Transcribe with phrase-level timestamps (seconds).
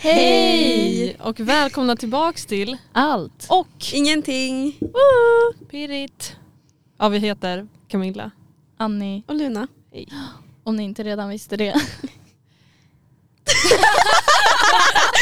[0.00, 1.16] Hej!
[1.20, 3.46] Och välkomna tillbaks till Allt.
[3.48, 4.76] och Ingenting.
[4.80, 5.66] Woo!
[5.70, 6.36] Pirrit.
[6.98, 8.30] Ja, vi heter Camilla.
[8.76, 9.68] Annie, Och Luna.
[10.64, 11.74] om ni inte redan visste det.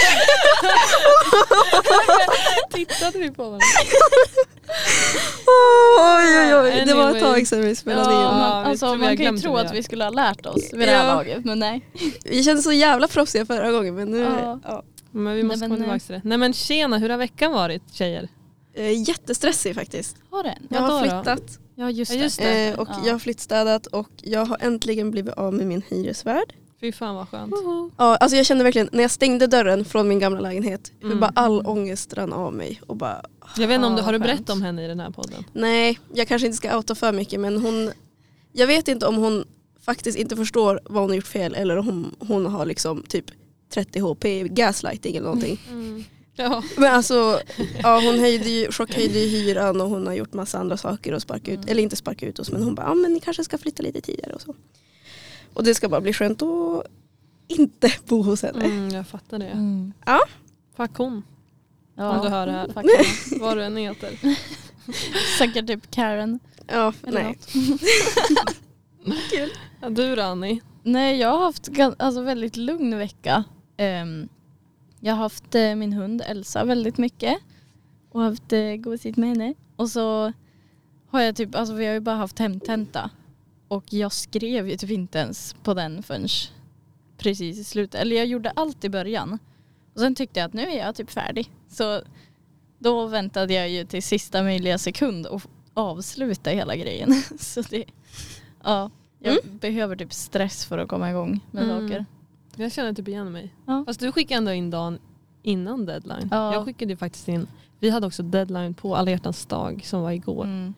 [2.73, 3.65] Tittade vi på varandra?
[5.99, 8.19] Oj oj oj, det var ett tag sedan vi spelade Ja.
[8.33, 8.39] in.
[8.39, 10.95] man, alltså, har man kan ju tro att vi skulle ha lärt oss vid det
[10.95, 11.15] här Ja.
[11.15, 11.87] laget men nej.
[12.25, 14.19] Vi kände så jävla proffsiga förra gången men nu...
[14.21, 14.61] Ja.
[14.65, 14.83] Ja.
[15.11, 16.21] Men vi måste Nej, komma tillbaka till det.
[16.25, 18.29] Nej men tjena, hur har veckan varit tjejer?
[18.75, 20.17] Eh, Jättestressig faktiskt.
[20.31, 20.67] Har den?
[20.71, 21.43] Jag har flyttat
[21.79, 22.23] Ja just Ja, det.
[22.25, 22.69] just det.
[22.69, 23.03] eh, och Ja.
[23.07, 26.53] jag har flyttstädat och jag har äntligen blivit av med min hyresvärd.
[26.81, 27.55] Fy fan vad skönt.
[27.97, 31.21] Ja, alltså jag kände verkligen när jag stängde dörren från min gamla lägenhet hur Mm.
[31.21, 33.23] bara all ångest rann av mig och bara
[33.57, 35.45] Jag vet inte om du Ja, har du berättat om henne i den här podden?
[35.53, 37.91] nej jag kanske inte ska outa för mycket men hon
[38.53, 39.45] jag vet inte om hon
[39.81, 43.25] faktiskt inte förstår vad hon har gjort fel eller om hon, hon har liksom typ
[43.71, 44.25] 30 HP
[44.55, 45.61] gaslighting eller någonting.
[46.39, 46.63] Ja.
[46.77, 47.41] Men alltså,
[47.83, 51.23] ja, hon höjde ju, chockhöjde ju hyran och hon har gjort massa andra saker och
[51.23, 51.69] sparka ut, Mm.
[51.69, 54.01] eller inte sparka ut oss men hon bara, ja men ni kanske ska flytta lite
[54.01, 54.55] tidigare och så.
[55.57, 56.87] Och det ska bara bli skönt att
[57.49, 58.65] inte bo hos henne.
[58.65, 59.47] Mm, jag fattar det.
[59.47, 59.93] Mm.
[60.77, 61.23] Fuck hon.
[61.95, 62.19] Ja.
[62.19, 62.69] Om du hör det här.
[62.69, 64.19] Fuck Vad du än heter.
[65.39, 66.41] Säkert typ Karen.
[66.67, 67.39] Ja, Eller nej.
[69.03, 69.23] något.
[69.81, 70.61] Ja, du då Annie?
[70.83, 73.45] Nej jag har haft alltså, väldigt lugn vecka.
[73.77, 74.29] Ehm,
[75.01, 77.39] jag har haft eh, min hund Elsa väldigt mycket.
[78.11, 79.55] Och haft uh, gosigt med henne.
[79.77, 80.33] Och så
[81.11, 83.11] har jag typ, alltså vi har ju bara haft hemtenta.
[83.69, 86.29] Och jag skrev ju typ inte ens på den förrän
[87.19, 88.01] precis i slutet.
[88.01, 89.39] Eller jag gjorde allt i början.
[89.95, 91.51] Och sen tyckte jag att nu är jag typ färdig.
[91.69, 92.01] Så
[92.79, 95.43] då väntade jag ju till sista möjliga sekund och
[95.75, 97.13] avsluta hela grejen.
[97.39, 97.85] Så det,
[98.65, 101.89] ja, jag behöver typ stress för att komma igång med Mm.
[101.89, 102.07] saker.
[102.57, 103.55] Jag känner typ igen mig.
[103.67, 103.85] Ja.
[103.87, 104.99] Fast du skickade ändå in dagen
[105.43, 106.29] innan deadline.
[106.31, 106.55] Ja.
[106.55, 107.47] Jag skickade ju faktiskt in,
[107.81, 110.45] vi hade också deadline på alla hjärtans dag som var igår.
[110.45, 110.75] Mm.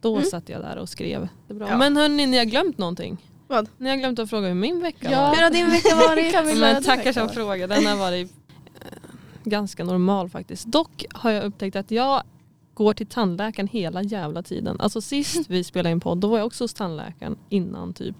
[0.00, 0.24] Då Mm.
[0.28, 1.28] satt jag där och skrev.
[1.46, 1.68] Det är bra.
[1.68, 1.76] Ja.
[1.78, 3.24] Men hörni, ni har glömt någonting.
[3.48, 3.68] Vad?
[3.78, 5.20] Ni har glömt att fråga hur min vecka Ja.
[5.22, 5.34] var.
[5.36, 6.58] Hur har din vecka varit?
[6.60, 7.68] Men tackar som frågar.
[7.68, 8.32] Den har varit
[8.80, 8.98] eh,
[9.44, 10.66] ganska normal faktiskt.
[10.66, 12.22] Dock har jag upptäckt att jag
[12.74, 14.80] går till tandläkaren hela jävla tiden.
[14.80, 18.16] Alltså sist vi spelade in podd då var jag också hos tandläkaren innan typ.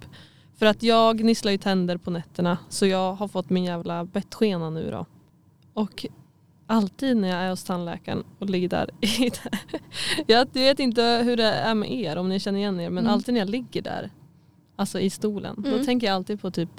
[0.58, 4.70] För att jag gnisslar ju tänder på nätterna så jag har fått min jävla bettskena
[4.70, 5.06] nu då.
[5.74, 6.06] Och
[6.68, 8.90] alltid när jag är hos tandläkaren och ligger där.
[10.26, 13.12] jag vet inte hur det är med er om ni känner igen er men Mm.
[13.14, 14.10] alltid när jag ligger där
[14.76, 15.84] alltså i stolen då Mm.
[15.86, 16.70] tänker jag alltid på typ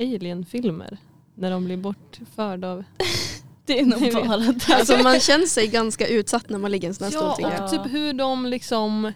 [0.00, 0.98] alien-filmer.
[1.34, 2.84] När de blir bortförda av...
[3.66, 4.74] Det är nog bara det.
[4.74, 7.34] Alltså man känner sig ganska utsatt när man ligger i en sån här stol Ja,
[7.36, 7.64] tycker jag.
[7.64, 9.12] och typ hur de liksom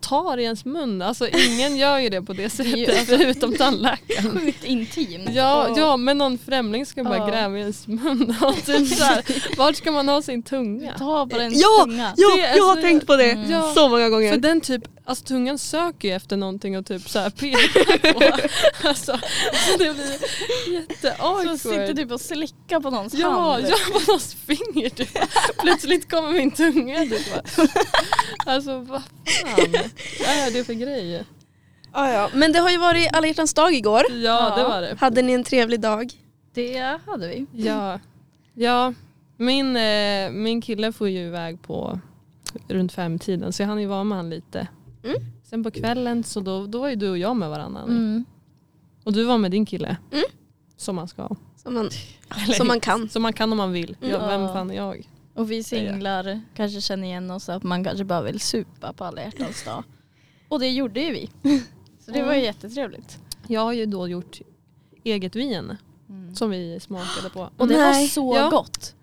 [0.00, 1.02] tar i ens mun.
[1.02, 4.30] Alltså ingen gör ju det på det sättet förutom tandläkaren.
[4.40, 5.28] Sjukt intimt.
[5.32, 7.26] Ja, Och- ja, men någon främling ska bara Ja.
[7.26, 8.34] gräva i ens mun.
[8.42, 9.24] Och typ så här,
[9.56, 10.94] vart ska man ha sin tunga?
[10.98, 12.12] Ta på den Ja, tunga.
[12.16, 13.50] Ja, Det jag har så- tänkt på det Mm.
[13.50, 13.72] Ja.
[13.74, 14.32] så många gånger.
[14.32, 18.48] För den typ, alltså tungan söker ju efter någonting och typ så här pekar på.
[18.88, 19.18] Alltså,
[19.78, 21.58] det blir Så jätteawkward.
[21.60, 23.64] sitter typ och slickar på någons Ja, hand.
[23.68, 25.18] ja på någons finger typ.
[25.62, 27.32] Plötsligt kommer min tunga typ.
[27.32, 27.66] bara.
[28.54, 29.74] Alltså vad fan
[30.26, 31.24] är det för grej?
[31.92, 32.30] ja, ja.
[32.34, 34.02] Men det har ju varit alla hjärtans dag igår.
[34.10, 34.96] Ja det var det.
[35.00, 36.12] Hade ni en trevlig dag?
[36.54, 37.46] Det hade vi.
[37.52, 38.00] Ja,
[38.54, 38.94] ja
[39.36, 42.00] min, eh, min kille får ju iväg på
[42.68, 44.66] runt fem tiden så jag hann ju vara med han lite.
[45.02, 45.16] Mm.
[45.44, 47.82] Sen på kvällen så då, då var ju du och jag med varandra.
[47.82, 48.24] Mm.
[49.04, 49.96] Och du var med din kille.
[50.12, 50.24] Mm.
[50.76, 51.28] Som man ska.
[51.56, 51.90] Som man,
[52.44, 53.08] Eller, som man kan.
[53.08, 53.96] Som man kan om man vill.
[54.00, 54.28] Ja, Mm.
[54.28, 54.52] vem Ja.
[54.54, 55.08] fan är jag?
[55.34, 59.22] Och vi singlar kanske känner igen oss att man kanske bara vill supa på alla
[59.22, 59.84] hjärtans dag.
[60.48, 61.30] Och det gjorde ju vi.
[62.00, 63.18] Så det var ju jättetrevligt.
[63.46, 64.40] Jag har ju då gjort
[65.04, 65.76] eget vin
[66.08, 66.34] Mm.
[66.34, 67.40] som vi smakade på.
[67.56, 68.08] Och det var Nej.
[68.08, 68.50] så Ja.
[68.50, 68.94] gott.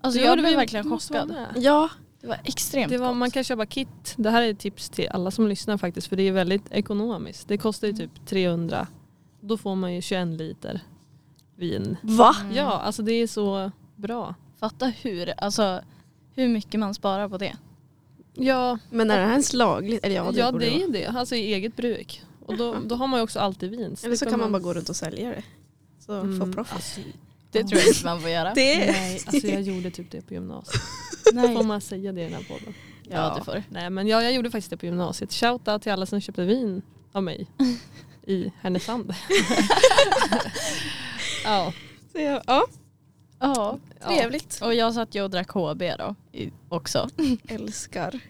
[0.00, 1.34] Alltså Det jag var- blev verkligen chockad.
[1.56, 1.88] Ja,
[2.20, 3.16] Det var extremt Det var, gott.
[3.16, 4.14] man kan köpa kit.
[4.16, 7.48] Det här är ett tips till alla som lyssnar faktiskt för det är väldigt ekonomiskt.
[7.48, 8.08] Det kostar ju Mm.
[8.08, 8.86] typ 300.
[9.40, 10.80] Då får man ju 21 liter
[11.56, 11.96] vin.
[12.02, 12.36] va?
[12.40, 12.56] Mm.
[12.56, 14.34] Ja, alltså det är så bra.
[14.60, 15.80] Fatta hur, alltså,
[16.34, 17.56] hur mycket man sparar på det.
[18.34, 20.04] Ja, Men är det här ens lagligt?
[20.04, 20.82] Eller ja, det, ja borde det vara.
[20.84, 21.06] är det.
[21.06, 22.22] Alltså i eget bruk.
[22.46, 23.96] Och då, då har man ju också alltid vin.
[24.04, 25.42] Eller så kan kan man bara gå runt och sälja det.
[25.98, 27.06] Så Mm, få profit.
[27.50, 28.48] Det tror jag inte man får göra.
[28.54, 30.82] Det nej, alltså jag gjorde typ det på gymnasiet.
[31.32, 31.56] Nej.
[31.56, 32.74] Får man säga det i den här podden?
[33.10, 35.32] Ja, det får Nej men ja, jag gjorde faktiskt det på gymnasiet.
[35.32, 37.46] Shoutout till alla som köpte vin av mig
[38.26, 39.14] i Härnösand.
[41.44, 41.72] ja.
[42.12, 42.64] Så jag, ja,
[43.38, 43.78] Ja.
[44.06, 44.60] trevligt.
[44.62, 46.14] Och jag satt ju och drack HB då
[46.68, 47.08] också.
[47.48, 48.20] Älskar.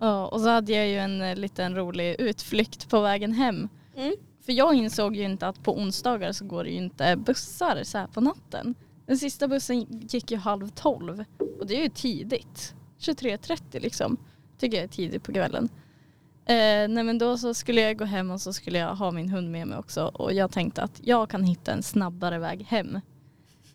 [0.00, 3.68] Ja, och så hade jag ju en eh, liten rolig utflykt på vägen hem.
[3.96, 4.14] Mm.
[4.46, 7.98] För jag insåg ju inte att på onsdagar så går det ju inte bussar så
[7.98, 8.74] här på natten.
[9.06, 11.24] Den sista bussen gick ju halv tolv
[11.60, 12.74] och det är ju tidigt.
[12.98, 14.16] 23.30 liksom.
[14.58, 15.68] Tycker jag är tidigt på kvällen.
[16.44, 19.28] Eh, nej men då så skulle jag gå hem och så skulle jag ha min
[19.28, 23.00] hund med mig också och jag tänkte att jag kan hitta en snabbare väg hem.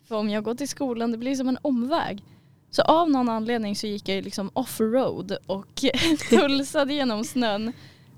[0.08, 2.24] För om jag går till skolan det blir som en omväg.
[2.70, 5.82] Så av någon anledning så gick jag ju liksom off-road och
[6.30, 7.72] pulsade genom snön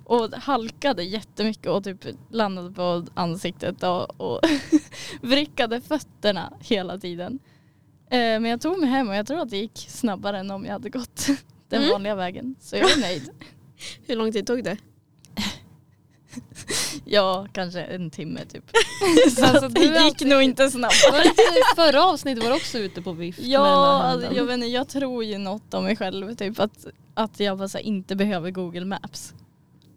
[0.04, 4.40] och halkade jättemycket och typ landade på ansiktet och, och
[5.22, 7.38] vrickade fötterna hela tiden.
[8.10, 10.64] Eh, men jag tog mig hem och jag tror att det gick snabbare än om
[10.64, 11.26] jag hade gått
[11.68, 11.90] den Mm.
[11.92, 12.54] vanliga vägen.
[12.60, 13.30] Så jag är nöjd.
[14.06, 14.76] Hur lång tid tog det?
[17.04, 18.64] Ja, kanske en timme typ.
[19.36, 20.70] Så Alltså, det gick alltid- nog inte i
[21.76, 24.88] förra avsnittet var du också ute på vift Ja, där alltså, jag, vet inte, jag
[24.88, 26.34] tror ju något om mig själv.
[26.34, 29.34] Typ att, att jag bara så här, inte behöver Google Maps.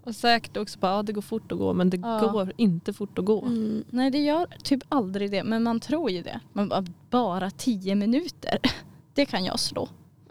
[0.07, 2.30] Och säkert också bara, ja det går fort att gå men det Ja.
[2.31, 3.42] går inte fort att gå.
[3.45, 3.83] Mm.
[3.89, 5.44] Nej det gör typ aldrig det.
[5.44, 6.39] Men man tror ju det.
[6.54, 8.59] Man bara, bara tio minuter.
[9.13, 9.89] Det kan jag slå.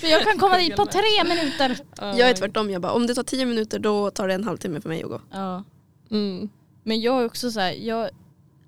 [0.00, 1.78] För jag kan komma dit på tre minuter.
[2.00, 4.80] Jag är tvärtom, jag bara, om det tar tio minuter då tar det en halvtimme
[4.80, 5.20] för mig att gå.
[5.30, 5.64] Ja.
[6.10, 6.48] Mm.
[6.82, 8.10] Men jag är också så här, jag,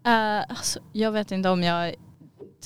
[0.02, 1.94] är, alltså, jag vet inte om jag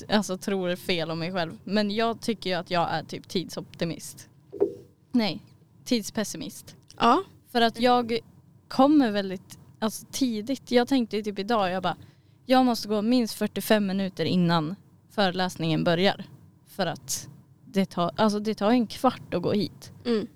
[0.09, 1.57] alltså, tror fel om mig själv.
[1.63, 4.29] Men jag tycker ju att jag är typ tidsoptimist.
[5.11, 5.41] Nej,
[5.85, 6.75] tidspessimist.
[6.99, 7.23] Ja,
[7.53, 8.19] För att jag
[8.67, 10.71] kommer väldigt alltså, tidigt.
[10.71, 11.95] Jag tänkte typ idag, jag bara,
[12.45, 14.75] jag måste gå minst 45 minuter innan
[15.11, 16.25] föreläsningen börjar.
[16.67, 17.29] För att
[17.65, 19.91] det tar, alltså, det tar en kvart att gå hit.
[20.05, 20.27] mm.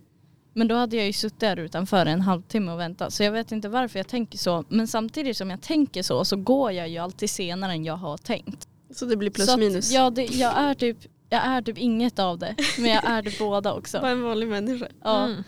[0.54, 3.14] Men då hade jag ju suttit där utanför en halvtimme och väntat.
[3.14, 4.66] Så jag vet inte varför jag tänker så.
[4.70, 8.18] Men samtidigt som jag tänker så så går jag ju alltid senare än jag har
[8.18, 8.68] tänkt.
[8.96, 9.92] så det blir plus så att, minus.
[9.92, 10.98] Ja, det, jag, är typ,
[11.30, 12.56] jag är typ inget av det.
[12.78, 14.00] Men jag är det båda också.
[14.02, 14.88] Bara en vanlig människa.
[15.04, 15.26] Ja.
[15.26, 15.44] Mm.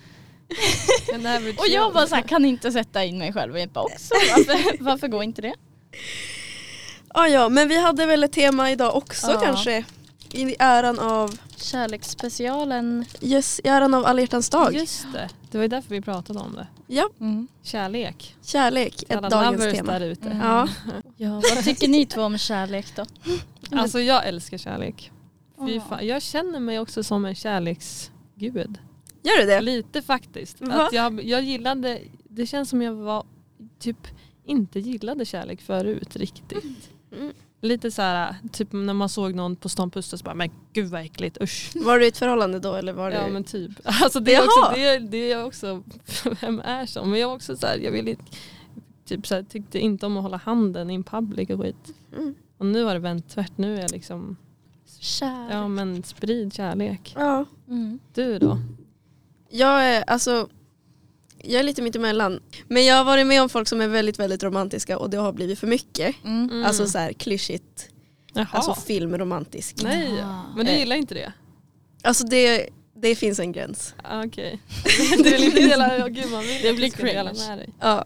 [1.58, 4.10] Och jag bara så här, kan inte sätta in mig själv i ett box.
[4.12, 5.54] Varför, varför går inte det?
[7.14, 9.40] Ja, ja, men vi hade väl ett tema idag också Ja.
[9.40, 9.84] kanske.
[10.32, 13.06] I äran av, Kärleksspecialen.
[13.22, 14.74] yes, i äran av alla hjärtans dag.
[14.74, 16.68] Just det, det var ju därför vi pratade om det.
[16.88, 17.48] Ja, Mm.
[17.64, 18.36] Kärlek.
[18.44, 19.92] kärlek, Alla ett dagens tema.
[20.00, 20.30] där ute.
[20.30, 20.48] Mm.
[20.48, 20.68] Ja.
[21.18, 23.06] Ja, vad tycker ni två om kärlek då?
[23.78, 25.12] Alltså jag älskar kärlek.
[25.68, 26.08] Fy fan.
[26.08, 28.78] Jag känner mig också som en kärleksgud.
[29.24, 29.62] Gör du det?
[29.62, 30.62] Lite faktiskt.
[30.62, 30.74] Va?
[30.86, 33.24] Att jag, jag gillade, det känns som jag var
[33.80, 34.08] typ
[34.46, 36.92] inte gillade kärlek förut riktigt.
[37.18, 37.34] Mm.
[37.62, 40.88] Lite så här, typ när man såg någon på stan pussa så bara men gud
[40.90, 41.72] vad äckligt usch.
[41.76, 43.32] Var du i ett förhållande då eller var Ja du?
[43.34, 43.72] men typ.
[43.84, 44.46] Alltså det är Jaha.
[44.46, 45.84] också, det är, det är också,
[46.42, 47.06] vem är så?
[47.06, 48.16] Men jag var också så här, jag ville
[49.06, 51.94] typ så här, tyckte inte om att hålla handen in public och skit.
[52.18, 52.36] Mm.
[52.58, 54.38] Och nu har det vänt tvärt, nu är jag liksom,
[55.00, 55.48] Kär.
[55.52, 57.14] ja men sprid kärlek.
[57.18, 57.46] Ja.
[57.68, 58.00] Mm.
[58.14, 58.58] Du då?
[59.50, 60.50] Jag är alltså
[61.44, 62.40] jag är lite mittemellan.
[62.68, 65.32] Men jag har varit med om folk som är väldigt väldigt romantiska och det har
[65.34, 66.16] blivit för mycket.
[66.26, 66.50] Mm.
[66.50, 66.66] Mm.
[66.66, 67.90] Alltså så här klyschigt.
[68.34, 68.48] Jaha.
[68.52, 69.76] Alltså filmromantisk.
[69.84, 70.44] Nej, Ah.
[70.56, 71.34] men du gillar inte det?
[72.04, 73.94] Alltså det, det finns en gräns.
[74.04, 74.60] Ah, Okej.
[75.20, 77.34] oh, gud man vill Det blir cringe.
[77.80, 78.06] Ja.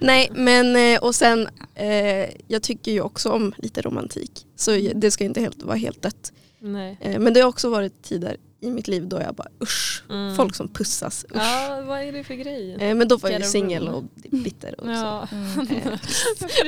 [0.00, 4.46] Nej men eh, och sen eh, jag tycker ju också om lite romantik.
[4.56, 6.32] Så det ska inte helt, vara helt dött.
[6.72, 6.98] Nej.
[7.00, 10.02] Eh, men det har också varit tider i mitt liv då jag bara usch.
[10.10, 10.36] Mm.
[10.36, 11.36] Folk som pussas, usch.
[11.42, 12.76] Ja, vad är det för grej?
[12.80, 14.74] Eh, men då var jag ju singel och bitter.
[14.80, 14.90] Och så.
[14.92, 15.28] Ja.
[15.32, 15.68] Mm.
[15.70, 15.92] Eh,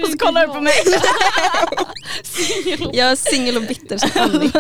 [0.02, 0.72] Och så kollar du på mig.
[2.93, 4.53] Jag är singel och bitter som Annie.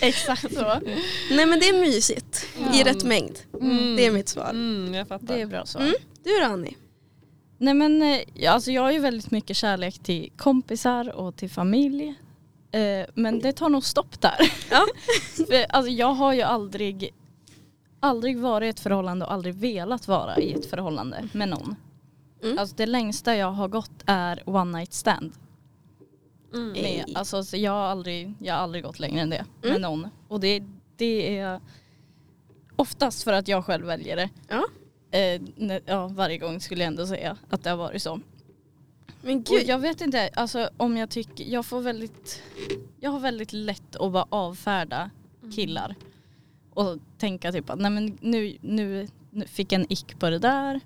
[0.00, 0.80] Exakt så.
[1.30, 2.84] Nej men det är mysigt i Ja.
[2.84, 3.38] rätt mängd.
[3.60, 3.96] Mm.
[3.96, 4.50] Det är mitt svar.
[4.50, 5.26] Mm, jag fattar.
[5.26, 5.78] Det är bra så.
[5.78, 5.94] Mm.
[6.24, 6.76] Du då Annie?
[7.58, 12.14] Nej men eh, alltså jag har ju väldigt mycket kärlek till kompisar och till familj.
[12.74, 14.52] Eh, men det tar nog stopp där.
[14.70, 14.86] Ja.
[15.46, 17.14] För, alltså, jag har ju aldrig,
[18.00, 21.76] aldrig varit i ett förhållande och aldrig velat vara i ett förhållande med någon.
[22.42, 22.58] Mm.
[22.58, 25.32] Alltså det längsta jag har gått är one night stand.
[26.54, 26.72] Mm.
[26.72, 29.82] Med, alltså, så jag, har aldrig, jag har aldrig gått längre än det med Mm.
[29.82, 30.08] någon.
[30.28, 30.62] Och det,
[30.96, 31.60] det är
[32.76, 34.30] oftast för att jag själv väljer det.
[34.48, 34.64] Ja.
[35.18, 35.40] Eh,
[35.86, 38.20] ja, varje gång skulle jag ändå säga att det har varit så.
[39.24, 39.66] Men Och gud.
[39.68, 42.42] jag vet inte, alltså om jag tycker, jag får väldigt,
[43.00, 45.10] jag har väldigt lätt att bara avfärda
[45.54, 45.94] killar.
[46.70, 50.38] Och tänka typ att nej men nu, nu, nu fick jag en ick på det
[50.38, 50.80] där.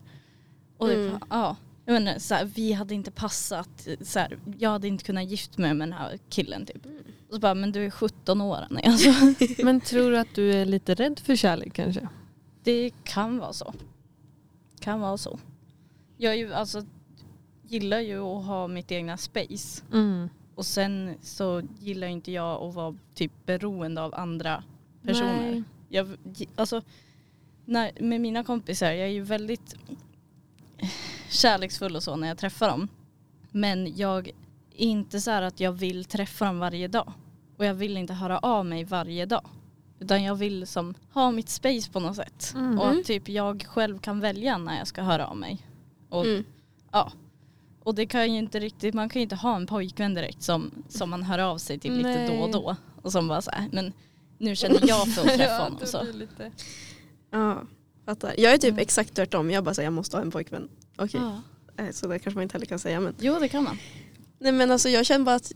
[0.77, 1.19] Och typ, Mm.
[1.31, 5.25] ja, jag menar, så här, vi hade inte passat, så här, jag hade inte kunnat
[5.31, 6.87] gift mig med den här killen typ.
[7.29, 8.83] Och så bara, men du är 17 år Annie.
[8.87, 9.11] alltså.
[9.65, 12.09] Men tror du att du är lite rädd för kärlek kanske?
[12.65, 13.75] Det kan vara så.
[14.81, 15.39] Kan vara så.
[16.17, 16.83] Jag är ju, alltså,
[17.69, 19.83] gillar ju att ha mitt egna space.
[19.93, 20.29] Mm.
[20.55, 24.63] Och sen så gillar inte jag att vara typ beroende av andra
[25.03, 25.51] personer.
[25.51, 25.63] Nej.
[25.89, 26.17] Jag,
[26.57, 26.83] alltså,
[27.65, 29.75] när, med mina kompisar, jag är ju väldigt
[31.31, 32.89] kärleksfull och så när jag träffar dem.
[33.51, 34.31] Men jag
[34.73, 37.13] inte så här att jag vill träffa dem varje dag.
[37.57, 39.45] Och jag vill inte höra av mig varje dag.
[40.01, 42.53] Utan jag vill som ha mitt space på något sätt.
[42.55, 42.79] Mm.
[42.79, 45.59] Och att typ jag själv kan välja när jag ska höra av mig.
[46.09, 46.45] Och, Mm.
[46.93, 47.13] ja.
[47.89, 50.71] Och det kan ju inte riktigt, man kan ju inte ha en pojkvän direkt som,
[50.89, 52.29] som man hör av sig till lite Nej.
[52.29, 52.77] då och då.
[53.03, 53.93] Och som bara så här, men
[54.39, 55.79] nu känner jag för att träffa honom.
[55.81, 56.03] det Så.
[56.13, 56.53] lite...
[57.31, 57.63] Ja,
[58.05, 58.35] fattar.
[58.39, 58.79] Jag är typ Mm.
[58.83, 59.51] exakt tvärtom.
[59.51, 60.69] Jag bara säger jag måste ha en pojkvän.
[60.97, 61.21] Okej,
[61.77, 61.85] Ja.
[61.85, 63.01] eh, så det kanske man inte heller kan säga.
[63.01, 63.79] Men, Jo det kan man.
[64.39, 65.53] nej men alltså jag känner bara att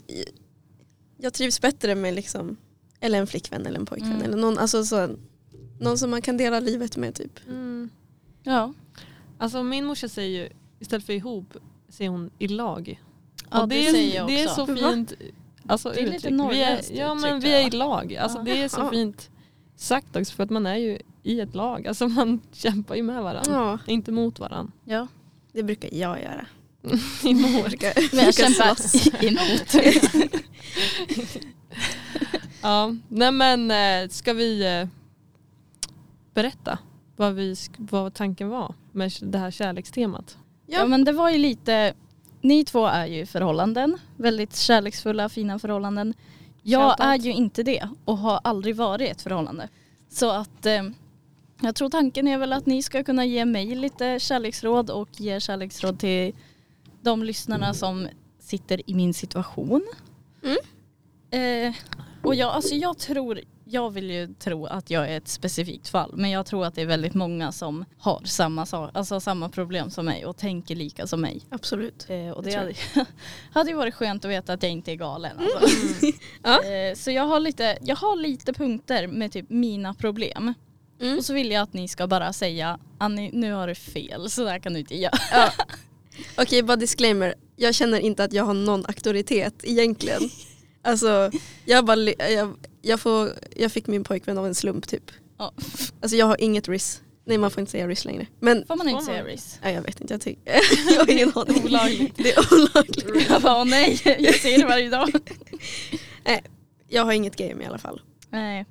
[1.18, 2.56] jag trivs bättre med liksom,
[3.00, 4.12] eller en flickvän eller en pojkvän.
[4.12, 4.22] Mm.
[4.22, 5.16] Eller någon, alltså så,
[5.80, 7.38] någon som man kan dela livet med typ.
[7.48, 7.90] Mm.
[8.42, 8.72] Ja,
[9.38, 10.48] Alltså min morsa säger ju,
[10.80, 11.56] istället för ihop,
[11.92, 13.00] säger hon i lag.
[13.50, 14.37] ja Och det, är, säger jag också.
[14.37, 15.12] Det är så fint
[15.66, 16.52] alltså, Det är lite uttryck.
[16.52, 18.16] vi är, Ja men vi är i lag.
[18.16, 18.44] Alltså, Ja.
[18.44, 19.30] Det är så fint
[19.76, 21.87] sagt också för att man är ju i ett lag.
[21.87, 23.52] Alltså man kämpar ju med varandra.
[23.52, 24.72] Ja, Inte mot varandra.
[24.84, 25.06] Ja.
[25.52, 26.46] det brukar jag göra.
[27.25, 27.64] Emot.
[27.68, 28.76] Brukar, Men jag kämpar
[29.25, 29.75] emot.
[32.62, 34.88] Ja, nej men eh, ska vi eh,
[36.34, 36.78] berätta
[37.16, 40.38] vad, vi, vad tanken var med det här kärlekstemat?
[40.66, 40.78] Ja.
[40.78, 41.95] Ja men det var ju lite,
[42.40, 46.14] ni två är ju förhållanden, väldigt kärleksfulla, fina förhållanden.
[46.62, 49.69] Jag är ju inte det och har aldrig varit i ett förhållande.
[50.09, 50.83] Så att eh,
[51.61, 55.40] jag tror tanken är väl att ni ska kunna ge mig lite kärleksråd och ge
[55.40, 56.35] kärleksråd till
[57.02, 59.87] de lyssnarna som sitter i min situation.
[60.42, 60.57] Mm.
[61.31, 61.75] Eh,
[62.23, 63.40] och jag, alltså jag tror,
[63.72, 66.82] jag vill ju tro att jag är ett specifikt fall men jag tror att det
[66.82, 71.20] är väldigt många som har samma, alltså samma problem som mig och tänker lika som
[71.20, 71.40] mig.
[71.50, 72.06] Absolut.
[72.08, 72.74] Eh, och det hade,
[73.52, 75.38] hade ju varit skönt att veta att jag inte är galen.
[75.38, 76.06] Alltså.
[76.42, 76.64] Ja.
[76.64, 80.54] Eh, så jag har, lite, jag har lite punkter med typ mina problem.
[81.00, 81.18] Mm.
[81.18, 84.44] Och så vill jag att ni ska bara säga Annie nu har du fel så
[84.44, 85.18] där kan du inte göra.
[85.32, 85.50] Ja.
[86.36, 87.34] Okej, bara disclaimer.
[87.56, 90.20] Jag känner inte att jag har någon auktoritet egentligen.
[90.82, 91.30] Alltså,
[91.64, 95.10] jag, bara, jag, jag, får, jag fick min pojkvän av en slump typ.
[95.38, 95.52] Ja.
[96.00, 97.00] Alltså jag har inget RIS.
[97.24, 98.26] Nej man får inte säga RIS längre.
[98.40, 99.24] Men Får man inte Får säga?
[99.24, 99.58] Riz?
[99.62, 100.52] nej, jag vet inte, jag, tycker,
[100.92, 101.64] jag har ingen aning.
[101.64, 102.16] Olagligt.
[102.16, 103.06] Det är olagligt.
[103.30, 105.08] Jag bara åh nej, jag ser det varje dag.
[106.88, 108.00] Jag har inget game i alla fall.
[108.30, 108.66] Nej.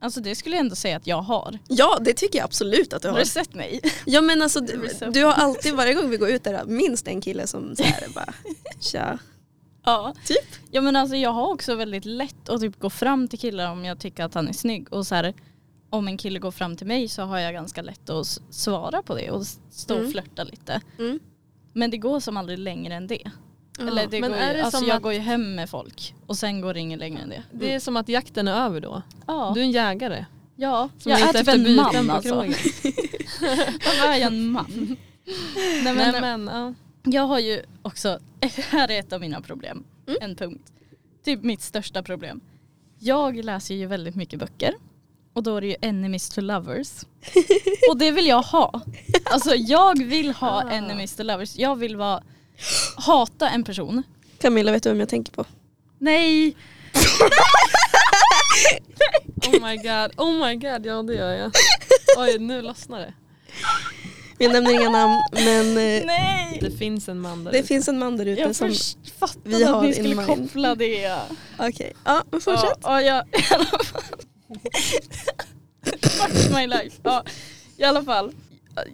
[0.00, 1.58] Alltså det skulle jag ändå säga att jag har.
[1.68, 3.20] Ja det tycker jag absolut att du Har har.
[3.20, 3.80] du sett mig?
[4.04, 7.08] Ja men alltså du, så du har alltid varje gång vi går ut där minst
[7.08, 8.34] en kille som säger bara
[8.80, 9.18] tja.
[9.84, 10.14] Ja.
[10.24, 10.60] Typ.
[10.70, 13.84] Ja men alltså jag har också väldigt lätt att typ gå fram till killar om
[13.84, 15.34] jag tycker att han är snygg och så här
[15.90, 19.14] om en kille går fram till mig så har jag ganska lätt att svara på
[19.14, 20.06] det och stå Mm.
[20.06, 20.80] och flörta lite.
[20.98, 21.20] Mm.
[21.72, 23.22] Men det går som aldrig längre än det.
[23.78, 23.86] Ja.
[23.86, 26.14] Eller det Men går är det alltså som jag att- går ju hem med folk
[26.26, 27.42] och sen går det inget längre än det.
[27.52, 29.02] Det är som att jakten är över då.
[29.26, 30.24] Ja, Du är en jägare.
[30.56, 30.88] ja.
[30.98, 32.34] Som jag är typ en man alltså.
[32.34, 34.66] Varför är jag en man?
[35.84, 36.74] Nej, men, Nej men ja.
[37.02, 38.18] Jag har ju också,
[38.70, 40.18] här är ett av mina problem, Mm.
[40.22, 40.72] en punkt.
[41.24, 42.40] Typ mitt största problem.
[42.98, 44.74] Jag läser ju väldigt mycket böcker
[45.32, 46.90] och då är det ju enemies to lovers.
[47.90, 48.80] och det vill jag ha.
[49.24, 50.70] Alltså jag vill ha Ah.
[50.70, 51.56] enemies to lovers.
[51.56, 52.22] Jag vill vara,
[52.96, 54.02] hata en person.
[54.38, 55.44] Camilla vet du vem jag tänker på?
[55.98, 56.56] Nej!
[59.46, 61.52] Oh my god, oh my god, ja det gör jag.
[62.18, 63.14] Oj nu lossnar det.
[64.42, 66.58] Vi nämner inga namn men eh, Nej!
[66.60, 67.68] Det finns en man där det ute.
[67.68, 68.72] finns en man där ute Jag som...
[69.18, 70.26] fattade vi har att ni skulle mind.
[70.26, 71.18] koppla det.
[71.58, 72.78] Okej, ja men fortsätt.
[72.82, 74.02] Ja, ja, jag, i alla fall.
[76.02, 76.96] Fuck my life.
[77.02, 77.24] Ja,
[77.76, 78.32] I alla fall.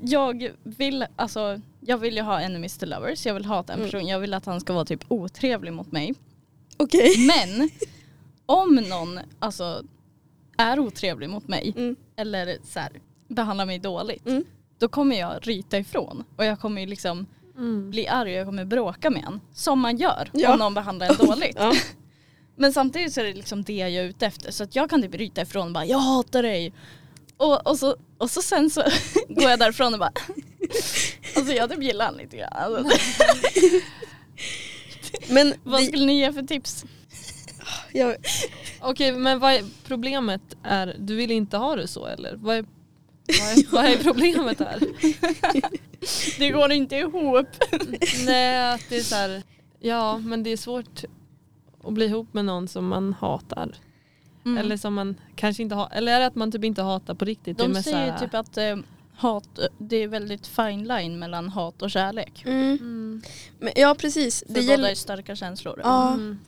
[0.02, 3.26] Jag vill, alltså, jag vill ju ha enemies to lovers.
[3.26, 3.90] Jag vill hata en Mm.
[3.90, 4.06] person.
[4.08, 6.14] Jag vill att han ska vara typ otrevlig mot mig.
[6.76, 7.14] Okej.
[7.26, 7.70] Men
[8.46, 9.82] om någon alltså,
[10.58, 11.96] är otrevlig mot mig Mm.
[12.16, 12.90] eller så här,
[13.28, 14.26] behandlar mig dåligt.
[14.26, 14.44] Mm.
[14.78, 16.24] Då kommer jag ryta ifrån.
[16.36, 17.90] Och jag kommer ju liksom Mm.
[17.90, 19.40] bli arg och jag kommer bråka med en.
[19.54, 20.52] Som man gör Ja.
[20.52, 21.56] om någon behandlar en dåligt.
[21.58, 21.74] Ja.
[22.56, 24.50] Men samtidigt så är det liksom det jag är ute efter.
[24.52, 26.72] Så att jag kan typ ryta ifrån och bara jag hatar dig.
[27.36, 28.82] Och, och, så, och så sen så
[29.28, 30.12] går jag därifrån och bara
[31.36, 32.52] Alltså jag typ gillar han lite grann.
[32.54, 32.84] Alltså,
[35.28, 36.84] Men vad skulle ni ge för tips?
[37.92, 38.16] jag,
[38.80, 42.34] Okej men vad är problemet är, du vill inte ha det så eller?
[42.36, 42.64] Vad är,
[43.72, 44.80] vad är, problemet här?
[46.38, 47.46] Det går inte ihop.
[48.26, 49.42] Nej att det är så här,
[49.80, 51.04] ja men det är svårt
[51.84, 53.74] att bli ihop med någon som man hatar.
[54.44, 54.58] Mm.
[54.58, 57.24] Eller som man kanske inte har, eller är det att man typ inte hatar på
[57.24, 57.58] riktigt?
[57.58, 58.76] Det är De säger här- ju typ att eh,
[59.16, 62.42] hat, det är väldigt fine line mellan hat och kärlek.
[62.46, 63.22] mm, Mm.
[63.58, 64.44] men, ja precis.
[64.46, 65.80] För Det båda gäller, är starka känslor.
[65.84, 66.12] Ja.
[66.14, 66.38] Mm.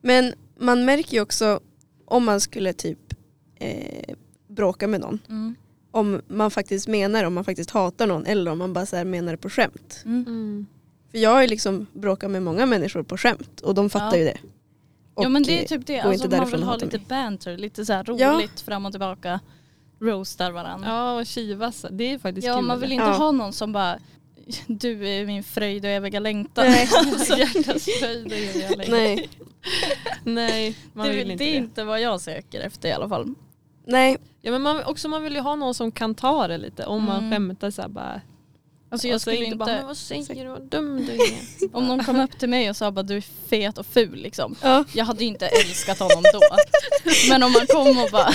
[0.00, 1.60] men man märker ju också
[2.06, 3.14] om man skulle typ
[3.56, 4.14] eh,
[4.48, 5.18] bråka med någon.
[5.90, 9.04] Om man faktiskt menar om man faktiskt hatar någon eller om man bara så här
[9.04, 10.02] menar det på skämt.
[10.04, 10.24] Mm.
[10.26, 10.66] Mm.
[11.10, 14.16] För jag har ju liksom bråkat med många människor på skämt och de fattar Ja.
[14.16, 14.36] ju det.
[15.16, 16.96] ja Och, men det är typ det, går alltså, inte man vill och ha lite
[16.98, 17.06] mig.
[17.08, 18.32] banter, lite så här Ja.
[18.32, 19.40] roligt fram och tillbaka.
[20.00, 20.88] Roastar varandra.
[20.88, 22.64] Ja och kivas, det är faktiskt Ja kul.
[22.66, 23.12] man vill inte Ja.
[23.12, 23.98] ha någon som bara
[24.66, 26.64] du är min fröjd och eviga längtan.
[26.68, 26.88] Nej.
[26.96, 28.90] Alltså, Hjärtats fröjd, det gör jag längre.
[28.92, 29.28] Nej,
[30.24, 31.56] Nej, man det, vill det inte är det.
[31.56, 33.34] inte vad jag söker efter i alla fall.
[33.90, 36.86] Nej, Ja, men man, också man vill ju ha någon som kan ta det lite
[36.86, 37.30] om man Mm.
[37.30, 38.20] skämtar så här bara.
[38.92, 41.38] Alltså jag skulle inte inte, bara, men vad säger du, vad dum du är.
[41.76, 44.54] om någon kom upp till mig och sa bara du är fet och ful liksom.
[44.62, 44.84] ja.
[44.94, 46.40] Jag hade ju inte älskat honom då.
[47.28, 48.32] Men om man kom och bara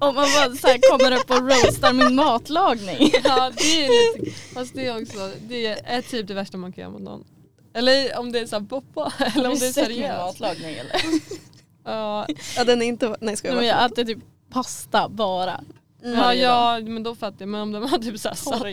[0.00, 3.12] Om man bara så här kommer upp och roastar min matlagning.
[3.24, 6.82] Ja det är lite, fast det är också, det är typ det värsta man kan
[6.82, 7.24] göra mot någon.
[7.74, 10.40] Eller om det är så här poppa, eller om det är sett min seriöst.
[10.40, 11.00] matlagning eller?
[11.86, 12.26] Ja,
[12.56, 14.18] ja den är inte, nej ska Nej, jag men vara jag äter typ
[14.50, 15.60] pasta bara.
[16.02, 18.70] ja, Varje ja men då fattar jag, men om de har typ såhär pasta.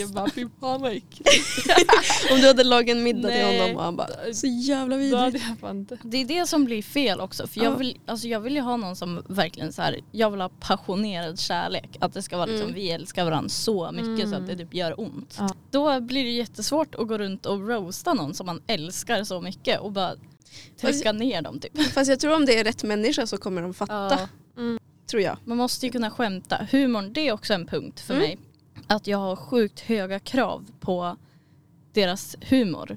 [0.00, 0.92] jag bara fy fan vad.
[2.32, 3.60] Om du hade lagat en middag till Nej.
[3.60, 5.44] honom och han bara så jävla Då hade vidrigt.
[5.48, 5.98] jag fan inte.
[6.02, 7.46] Det är det som blir fel också.
[7.46, 7.76] För jag, Ja.
[7.76, 11.38] vill, alltså jag vill ju ha någon som verkligen så här, jag vill ha passionerad
[11.40, 11.96] kärlek.
[12.00, 12.74] Att det ska vara liksom, Mm.
[12.74, 14.42] vi älskar varandra så mycket så Mm.
[14.42, 15.36] att det typ gör ont.
[15.38, 15.48] Ja.
[15.70, 19.80] Då blir det jättesvårt att gå runt och roasta någon som man älskar så mycket
[19.80, 20.12] och bara
[20.80, 21.82] trycka ner dem typ.
[21.92, 24.28] Fast jag tror om det är rätt människa så kommer de fatta, Ja.
[24.62, 24.78] Mm.
[25.10, 25.36] tror jag.
[25.44, 26.66] Man måste ju kunna skämta.
[26.70, 28.26] Humorn det är också en punkt för Mm.
[28.26, 28.38] mig.
[28.86, 31.16] Att jag har sjukt höga krav på
[31.92, 32.96] deras humor.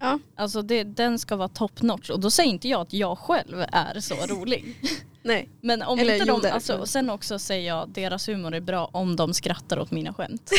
[0.00, 0.18] Ja.
[0.36, 3.64] Alltså det, den ska vara top notch och då säger inte jag att jag själv
[3.72, 4.76] är så rolig.
[5.22, 5.48] Nej.
[5.60, 8.60] Men om Eller inte de, alltså, och sen också säger jag att deras humor är
[8.60, 10.50] bra om de skrattar åt mina skämt.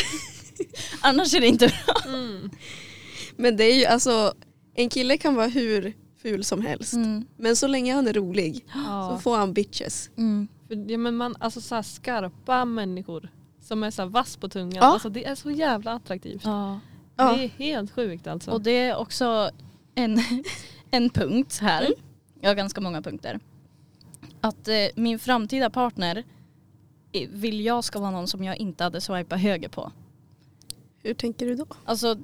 [1.00, 2.12] Annars är det inte bra.
[2.14, 2.50] Mm.
[3.36, 4.34] Men det är ju alltså,
[4.74, 6.92] en kille kan vara hur ful som helst.
[6.92, 7.24] Mm.
[7.36, 9.18] Men så länge han är rolig så Ja.
[9.22, 10.10] får han bitches.
[10.16, 10.48] Mm.
[10.68, 13.28] För, ja, men man, alltså så här skarpa människor
[13.60, 14.82] som är så här vass på tungan, Ja.
[14.84, 16.44] alltså, det är så jävla attraktivt.
[16.44, 16.80] Ja.
[17.16, 18.50] Det är helt sjukt alltså.
[18.50, 19.50] Och det är också
[19.94, 20.18] en,
[20.90, 21.80] en punkt här.
[21.82, 21.92] Mm.
[22.40, 23.40] Jag har ganska många punkter.
[24.40, 26.24] Att eh, min framtida partner
[27.12, 29.92] eh, vill jag ska vara någon som jag inte hade swipat höger på.
[31.02, 31.66] Hur tänker du då?
[31.84, 32.16] Alltså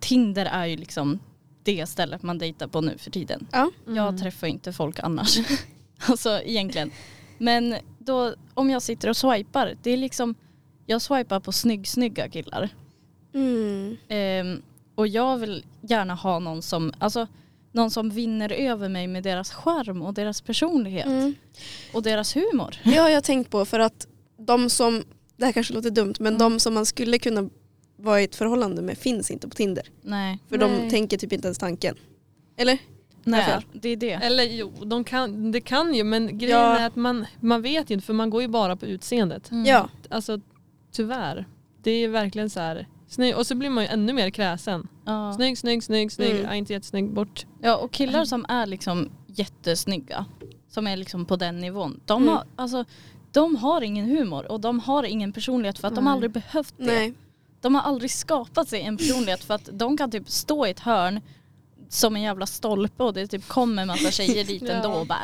[0.00, 1.18] Tinder är ju liksom
[1.64, 3.46] det stället man dejtar på nu för tiden.
[3.52, 3.70] Ja.
[3.86, 3.96] Mm.
[3.96, 5.38] Jag träffar inte folk annars.
[6.08, 6.90] alltså egentligen.
[7.38, 10.34] Men då om jag sitter och swipar, det är liksom
[10.86, 12.68] jag swipar på snygg snygga killar.
[13.34, 13.96] Mm.
[14.08, 14.62] Ehm,
[14.94, 17.26] och jag vill gärna ha någon som, alltså
[17.72, 21.34] någon som vinner över mig med deras charm och deras personlighet Mm.
[21.94, 22.76] och deras humor.
[22.84, 24.06] Det har jag tänkt på för att
[24.38, 25.04] de som,
[25.36, 26.38] det här kanske låter dumt, men Mm.
[26.38, 27.50] de som man skulle kunna
[28.04, 29.84] vara i ett förhållande med finns inte på Tinder.
[30.02, 30.90] Nej, För de Nej.
[30.90, 31.94] tänker typ inte ens tanken.
[32.56, 32.78] Eller?
[33.26, 34.10] nej det är det.
[34.12, 36.78] Eller jo, de kan, det kan ju men grejen Ja.
[36.78, 39.50] är att man, man vet ju inte för man går ju bara på utseendet.
[39.50, 39.64] Mm.
[39.64, 39.88] Ja.
[40.10, 40.40] Alltså
[40.92, 41.46] tyvärr.
[41.82, 42.88] Det är verkligen så här.
[43.08, 44.88] Snygg, och så blir man ju ännu mer kräsen.
[45.06, 45.32] Ja.
[45.36, 46.30] Snygg, snygg, snygg, snygg.
[46.30, 46.42] Mm.
[46.44, 47.46] Ja, inte jättesnygg, bort.
[47.62, 50.24] ja och killar som är liksom jättesnygga,
[50.68, 52.34] som är liksom på den nivån, de, Mm.
[52.34, 52.84] har, alltså,
[53.32, 56.12] de har ingen humor och de har ingen personlighet för att de Nej.
[56.12, 56.84] aldrig behövt det.
[56.84, 57.14] Nej.
[57.64, 60.80] De har aldrig skapat sig en personlighet för att de kan typ stå i ett
[60.80, 61.20] hörn
[61.88, 64.68] som en jävla stolpe och det typ kommer massa tjejer dit Ja.
[64.70, 65.18] ändå och bara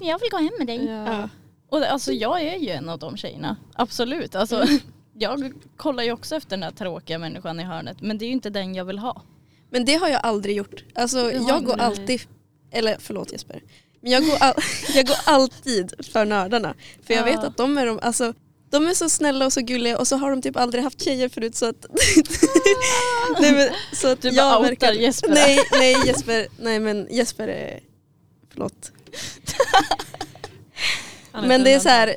[0.00, 0.84] jag vill gå hem med dig.
[0.86, 1.28] Ja.
[1.70, 3.56] Och det, alltså jag är ju en av de tjejerna.
[3.74, 4.34] Absolut.
[4.34, 4.78] Alltså, Mm.
[5.18, 8.32] Jag kollar ju också efter den där tråkiga människan i hörnet men det är ju
[8.32, 9.22] inte den jag vill ha.
[9.70, 10.84] Men det har jag aldrig gjort.
[10.94, 12.20] Alltså, jag går alltid,
[12.70, 13.62] eller förlåt Jesper.
[14.00, 14.54] Men jag går, all,
[14.94, 16.74] jag går alltid för nördarna.
[17.02, 17.32] För jag Ja.
[17.32, 18.34] vet att de är, de, alltså,
[18.70, 21.28] de är så snälla och så gulliga och så har de typ aldrig haft tjejer
[21.28, 21.86] förut så att...
[23.40, 25.28] nej, men, så att Du bara jag outar Jesper.
[25.28, 27.80] Nej, nej Jesper, nej men Jesper är...
[28.52, 28.92] Förlåt.
[31.46, 32.16] Men det är så här,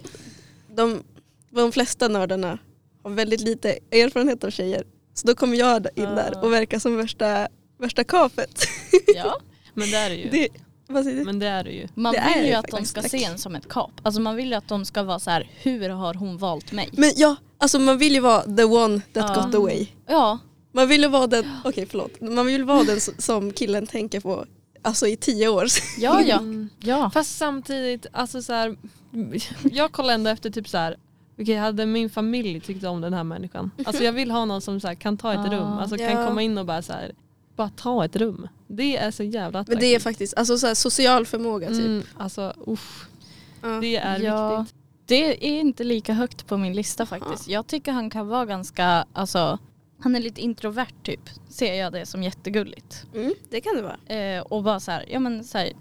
[0.76, 1.04] de,
[1.52, 2.60] de flesta nördarna
[3.04, 4.84] har väldigt lite erfarenhet av tjejer.
[5.14, 6.40] Så då kommer jag in där Ah.
[6.42, 7.48] och verkar som värsta,
[7.80, 8.68] värsta kapet.
[9.16, 9.40] Ja.
[9.74, 10.30] Men det är det ju.
[10.30, 10.48] Det,
[10.90, 11.24] vad säger du?
[11.26, 11.88] Men det är det ju.
[11.96, 13.12] Man Det är vill ju det att de faktiskt, ska tack.
[13.12, 13.92] se en som ett kap.
[14.04, 16.90] Alltså man vill ju att de ska vara så här, hur har hon valt mig?
[16.92, 19.44] Men ja, alltså man vill ju vara the one that Ja.
[19.46, 19.88] got away.
[20.08, 20.40] Ja,
[20.72, 24.20] Man vill ju vara den, okej förlåt, man vill vara den s- som killen tänker
[24.20, 24.46] på
[24.82, 25.66] alltså i tio år.
[26.00, 26.38] ja, ja.
[26.38, 26.70] Mm.
[26.80, 27.10] ja.
[27.14, 28.76] Fast samtidigt, alltså så här,
[29.72, 30.98] jag kollar ändå efter typ så här.
[31.42, 33.72] Okej, hade min familj tyckt om den här människan?
[33.86, 35.52] Alltså jag vill ha någon som så här, kan ta ett Ah.
[35.56, 36.10] rum, alltså Ja.
[36.10, 37.12] kan komma in och bara så här,
[37.60, 38.48] bara ta ett rum.
[38.68, 39.74] Det är så jävla attraktivt.
[39.76, 41.80] Men det är faktiskt, alltså så här, social förmåga typ.
[41.86, 43.08] mm, Alltså usch,
[43.62, 43.68] Ja.
[43.82, 44.60] det är Ja.
[44.60, 44.76] viktigt.
[45.06, 47.48] Det är inte lika högt på min lista faktiskt.
[47.48, 49.58] Jag tycker han kan vara ganska, alltså
[50.00, 51.20] han är lite introvert typ.
[51.50, 53.06] Ser jag det som jättegulligt.
[53.16, 54.16] Mm, det kan det vara.
[54.20, 55.72] Eh, och bara så här, ja men så här,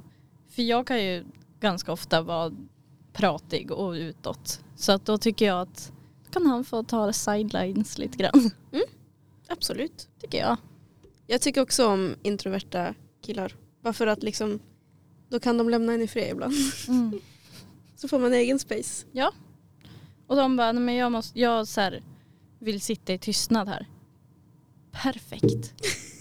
[0.51, 1.25] för jag kan ju
[1.61, 2.53] ganska ofta vara
[3.13, 4.61] pratig och utåt.
[4.77, 5.93] Så att då tycker jag att
[6.31, 8.51] kan han få ta sidelines lite grann.
[9.49, 10.09] Absolut.
[10.21, 10.57] tycker jag.
[11.31, 13.53] Jag tycker också om introverta killar.
[13.83, 14.61] Bara för att liksom,
[15.29, 16.55] då kan de lämna en i fred ibland.
[16.89, 17.21] Mm.
[17.97, 19.07] Så får man egen space.
[20.27, 22.03] Och de bara, nej men jag, måste, jag så här,
[22.59, 23.87] vill sitta i tystnad här.
[24.93, 25.75] Perfekt.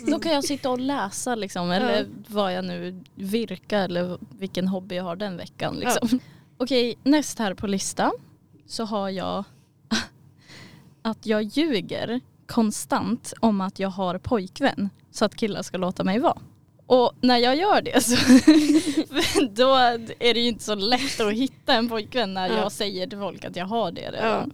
[0.07, 4.95] Då kan jag sitta och läsa liksom, eller vad jag nu virkar eller vilken hobby
[4.95, 5.75] jag har den veckan.
[5.75, 6.19] Liksom.
[6.57, 8.11] Okej, näst här på listan
[8.65, 9.43] så har jag
[11.01, 16.19] att jag ljuger konstant om att jag har pojkvän så att killar ska låta mig
[16.19, 16.37] vara.
[16.85, 18.15] Och när jag gör det så
[19.51, 19.75] då
[20.19, 22.57] är det ju inte så lätt att hitta en pojkvän när Ja.
[22.57, 24.53] jag säger till folk att jag har det redan.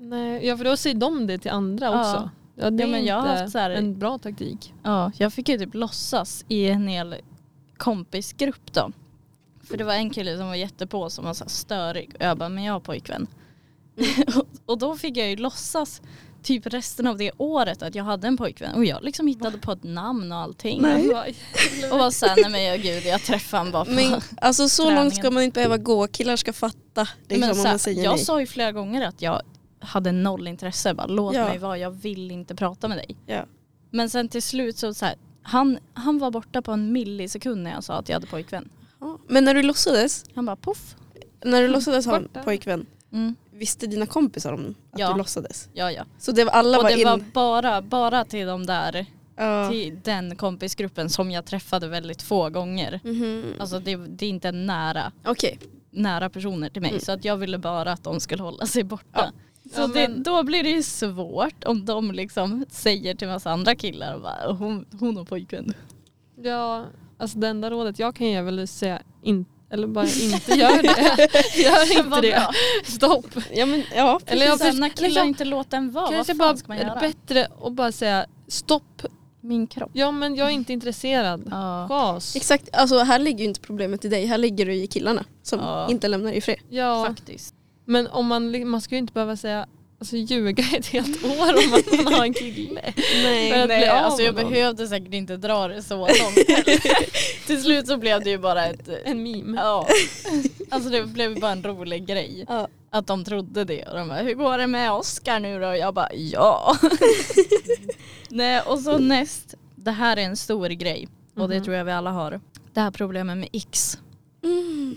[0.00, 2.00] Nej, ja för då säger de det till andra Ja.
[2.00, 2.30] också.
[2.54, 4.74] Ja, det Ja, är men jag inte haft så här- en bra taktik.
[4.82, 7.14] Ja, jag fick ju typ låtsas i en hel
[7.76, 8.90] kompisgrupp då.
[9.64, 12.48] För det var en kille som var jättepå som var så störig och jag bara,
[12.48, 13.26] men jag har pojkvän.
[14.36, 16.02] och, och då fick jag ju låtsas
[16.42, 19.72] typ resten av det året att jag hade en pojkvän och jag liksom hittade på
[19.72, 20.82] ett namn och allting.
[20.82, 21.08] Nej.
[21.92, 24.82] Och var såhär, nej men jag, gud jag träffade honom bara på Men alltså så
[24.82, 25.04] Träningen.
[25.04, 26.06] långt ska man inte behöva gå.
[26.06, 28.24] Killar ska fatta liksom, men om så man här, säger jag nej.
[28.24, 29.42] sa ju flera gånger att jag
[29.80, 30.94] hade noll intresse.
[30.94, 31.44] Bara, Låt Ja.
[31.44, 33.16] mig vara, jag vill inte prata med dig.
[33.26, 33.44] Ja.
[33.90, 37.70] Men sen till slut så, så här, han, han var borta på en millisekund när
[37.70, 38.68] jag sa att jag hade pojkvän.
[39.00, 39.18] Ja.
[39.28, 40.94] Men när du låtsades, Han bara poff.
[41.44, 43.34] när du låtsades ha en pojkvän, Mm.
[43.58, 45.12] Visste dina kompisar om att Ja.
[45.12, 45.68] du låtsades?
[45.72, 46.04] Ja ja.
[46.18, 47.04] Så det var, alla Och var det in...
[47.06, 49.68] var bara, bara till de där, Ja.
[49.70, 53.00] till den kompisgruppen som jag träffade väldigt få gånger.
[53.04, 53.44] Mhm.
[53.60, 55.58] Alltså det, det är inte nära, Okej.
[55.90, 57.00] nära personer till mig Mm.
[57.00, 59.32] så att jag ville bara att de skulle hålla sig borta.
[59.74, 63.50] Så Ja, det, men- då blir det ju svårt om de liksom säger till massa
[63.50, 65.74] andra killar och bara, hon, hon har pojkvän.
[66.42, 66.84] Ja,
[67.18, 70.52] alltså det enda rådet jag kan ge är väl att säga in, eller bara inte
[70.52, 71.28] gör det.
[71.62, 72.30] Gör inte det.
[72.30, 72.50] bra.
[72.84, 73.26] Stopp.
[73.52, 74.20] Ja men ja.
[74.26, 76.84] Eller jag förs- när killar inte låter en vara, vad fan bara ska man är
[76.84, 77.00] det göra?
[77.00, 79.02] bättre att bara säga stopp.
[79.40, 79.90] Min kropp.
[79.92, 81.48] Ja men jag är inte intresserad.
[81.50, 81.86] Ja.
[81.88, 82.36] Gas.
[82.36, 85.58] Exakt, alltså här ligger ju inte problemet i dig, här ligger det i killarna som
[85.58, 85.86] Ja.
[85.90, 86.58] inte lämnar dig i fred.
[86.68, 87.54] Ja, Faktiskt.
[87.84, 89.66] men om man, man ska ju inte behöva säga
[90.00, 92.82] Alltså ljuga ett helt år om att man har en kille.
[93.22, 93.66] Nej.
[93.68, 94.50] Nej, alltså jag någon.
[94.50, 96.34] behövde säkert inte dra det så långt.
[97.46, 98.88] Till slut så blev det ju bara ett...
[99.04, 99.60] En meme.
[99.60, 99.88] Ja.
[100.70, 102.44] Alltså det blev bara en rolig grej.
[102.48, 102.68] Ja.
[102.90, 103.82] Att de trodde det.
[103.84, 105.66] Och de bara, hur går det med Oscar nu då?
[105.68, 106.76] Och jag bara, ja.
[108.28, 111.08] Nej, och så näst, det här är en stor grej.
[111.36, 111.64] Och det Mhm.
[111.64, 112.40] tror jag vi alla har.
[112.74, 113.98] Det här problemet med X.
[114.44, 114.96] Mm.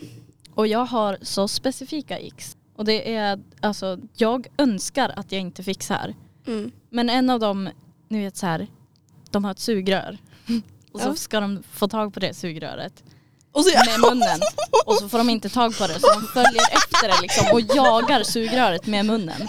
[0.55, 2.57] Och jag har så specifika X.
[2.75, 6.15] Och det är alltså, jag önskar att jag inte fick så här.
[6.47, 6.71] Mm.
[6.89, 7.69] Men en av dem,
[8.09, 8.67] ni vet så här,
[9.31, 10.17] de har ett sugrör.
[10.91, 11.15] Och så Ja.
[11.15, 13.03] ska de få tag på det sugröret
[13.51, 14.39] Och så, med munnen.
[14.85, 17.61] Och så får de inte tag på det så de följer efter det liksom och
[17.75, 19.47] jagar sugröret med munnen.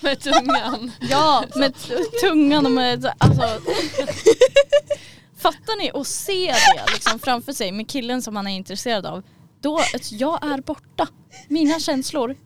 [0.00, 0.90] Med tungan.
[1.00, 1.74] Ja, med
[2.20, 3.42] tungan och med alltså.
[5.38, 5.90] Fattar ni?
[5.94, 9.22] Och se det liksom framför sig med killen som man är intresserad av.
[9.60, 11.08] Då, jag är borta.
[11.48, 12.36] Mina känslor,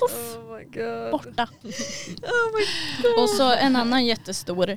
[0.00, 1.48] poff, oh borta.
[2.22, 3.22] Oh.
[3.22, 4.70] Och så en annan jättestor.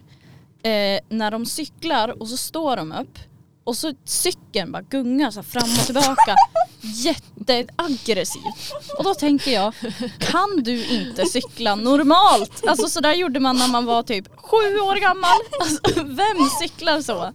[0.64, 3.20] Eh, när de cyklar och så står de upp
[3.64, 6.36] och så cykeln bara gungar så fram och tillbaka.
[6.82, 8.74] Jätteaggressivt.
[8.98, 9.74] Och då tänker jag,
[10.20, 12.68] kan du inte cykla normalt?
[12.68, 15.40] Alltså så där gjorde man när man var typ sju år gammal.
[15.60, 17.34] Alltså, vem cyklar så?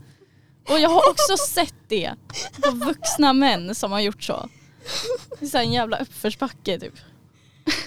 [0.68, 2.14] Och jag har också sett det
[2.62, 4.48] på vuxna män som har gjort så.
[5.40, 6.94] Det är en jävla uppförsbacke typ.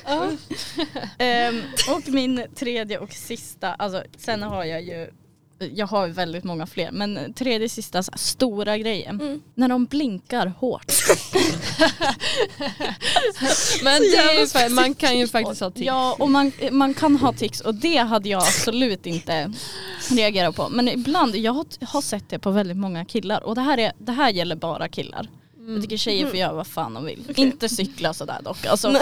[1.17, 5.11] Ehm, och min tredje och sista, alltså sen har jag ju,
[5.73, 9.21] jag har ju väldigt många fler, men tredje sista så här, stora grejen.
[9.21, 9.41] Mm.
[9.55, 10.91] När de blinkar hårt.
[13.83, 15.85] Men det är ju, man kan ju faktiskt ha tics.
[15.85, 19.53] Ja och man, man kan ha tics och det hade jag absolut inte
[20.09, 20.69] reagerat på.
[20.69, 23.93] Men ibland, jag har, har sett det på väldigt många killar och det här, är,
[23.97, 25.27] det här gäller bara killar.
[25.73, 27.33] Jag tycker tjejer får göra vad fan de vill.
[27.35, 28.65] Inte cykla sådär dock.
[28.65, 28.95] Alltså.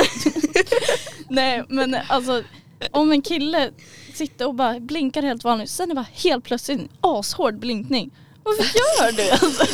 [1.30, 2.43] Nej men alltså
[2.91, 3.71] om en kille
[4.13, 8.12] sitter och bara blinkar helt vanligt sen är det bara helt plötsligt en ashård blinkning.
[8.43, 9.30] Varför gör du?
[9.32, 9.65] Alltså,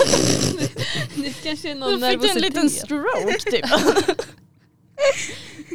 [1.16, 3.66] Det kanske är då någon fick du en liten stroke typ.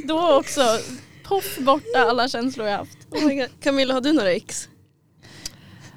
[0.04, 0.62] Då också,
[1.24, 2.98] poff borta alla känslor jag haft.
[3.10, 3.48] Oh my god.
[3.62, 4.68] Camilla har du några ex?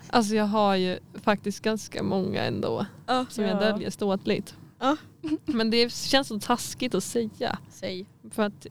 [0.10, 3.26] Alltså jag har ju faktiskt ganska många ändå Ja.
[3.30, 3.60] som jag Ja.
[3.72, 4.54] döljer ståtligt.
[4.80, 4.98] Ja.
[5.46, 7.58] Men det känns så taskigt att säga.
[7.70, 8.06] Säg.
[8.32, 8.68] För att,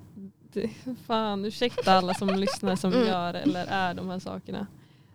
[0.52, 0.70] det,
[1.06, 3.06] fan ursäkta alla som lyssnar som Mm.
[3.08, 4.66] gör eller är de här sakerna.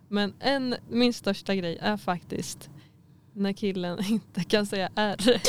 [0.08, 2.70] Men en, min största grej är faktiskt
[3.34, 5.42] när killen inte kan säga R.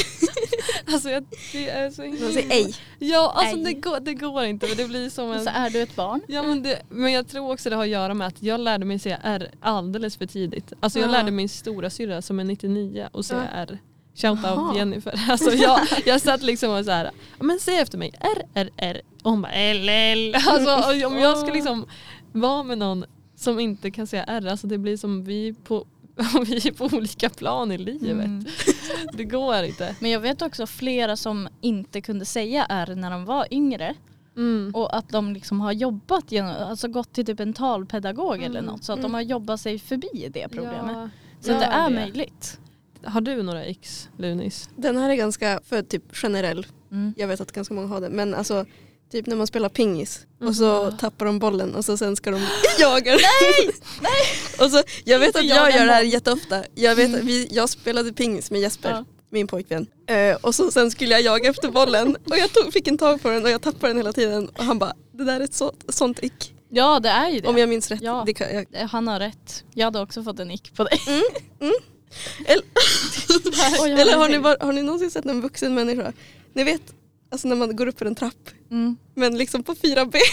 [0.92, 2.28] Alltså jag, det är så himla...
[2.30, 2.74] säger ej.
[2.98, 3.64] Ja alltså Ej.
[3.64, 5.44] det går, det går inte det blir som en...
[5.44, 6.20] Så är du ett barn?
[6.28, 8.84] Ja, men, det, men jag tror också det har att göra med att jag lärde
[8.84, 10.72] mig säga R alldeles för tidigt.
[10.80, 11.12] Alltså jag Ja.
[11.12, 13.58] lärde min stora syra som är 99 och säga Ja.
[13.60, 13.78] R.
[14.16, 14.68] Shout Jaha.
[14.68, 15.20] out Jennifer.
[15.30, 18.70] Alltså jag, jag satt liksom och så här, "Ja, men säg efter mig, R, R,
[18.76, 19.00] R.
[19.22, 20.34] Och hon bara L, L.
[20.46, 21.86] Alltså om jag ska liksom
[22.32, 23.04] vara med någon
[23.36, 25.86] som inte kan säga R, alltså det blir som vi på
[26.46, 28.10] vi är på olika plan i livet.
[28.26, 28.44] Mm.
[29.12, 29.96] Det går inte.
[30.00, 33.94] Men jag vet också flera som inte kunde säga R när de var yngre.
[34.36, 34.72] Mm.
[34.74, 38.64] Och att de liksom har jobbat genom, alltså gått till typ en talpedagog eller Mm,
[38.64, 38.84] något.
[38.84, 39.10] Så att mm.
[39.10, 40.96] de har jobbat sig förbi det problemet.
[40.96, 41.08] Ja,
[41.40, 42.60] så gör det är möjligt.
[43.06, 44.68] Har du några X, Lunis?
[44.76, 46.66] Den här är ganska för typ generell.
[46.92, 47.14] Mm.
[47.16, 48.08] Jag vet att ganska många har det.
[48.10, 48.64] Men alltså
[49.12, 50.96] typ när man spelar pingis och så Mhm.
[50.96, 52.40] tappar de bollen och så sen ska de
[52.78, 53.20] jaga den.
[54.02, 54.24] Nej!
[54.60, 56.64] Och så, jag vet att jag gör det här jätteofta.
[56.74, 59.04] Jag, vet, att vi, jag spelade pingis med Jesper, Ja.
[59.30, 59.86] min pojkvän.
[60.06, 63.22] Eh, och så sen skulle jag jaga efter bollen och jag tog, fick en tag
[63.22, 64.48] på den och jag tappade den hela tiden.
[64.48, 66.54] Och han bara, det där är ett så, sånt ick.
[66.68, 67.48] Ja det är ju det.
[67.48, 68.02] Om jag minns rätt.
[68.02, 68.22] Ja.
[68.26, 69.64] Det kan, jag, Han har rätt.
[69.74, 71.00] Jag hade också fått en nick på dig.
[72.46, 72.64] Eller
[73.82, 76.12] Oj, eller har, ni, var, har ni någonsin sett en vuxen människa?
[76.52, 76.82] Ni vet,
[77.32, 78.96] alltså när man går upp för en trapp Mm.
[79.14, 80.20] men liksom på fyra ben.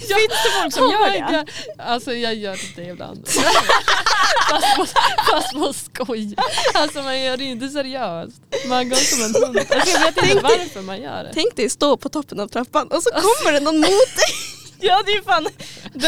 [0.00, 1.46] Finns det folk som Oh gör det?
[1.78, 3.28] Alltså jag gör det ibland.
[4.50, 4.86] fast, på,
[5.30, 6.34] fast på skoj.
[6.74, 8.42] Alltså man gör det ju inte seriöst.
[8.68, 9.58] Man går som en hund.
[9.58, 11.30] Alltså, jag vet inte varför man gör det.
[11.34, 14.34] Tänk dig stå på toppen av trappan och så kommer det någon mot dig.
[14.88, 15.46] Ja det är fan,
[15.92, 16.06] då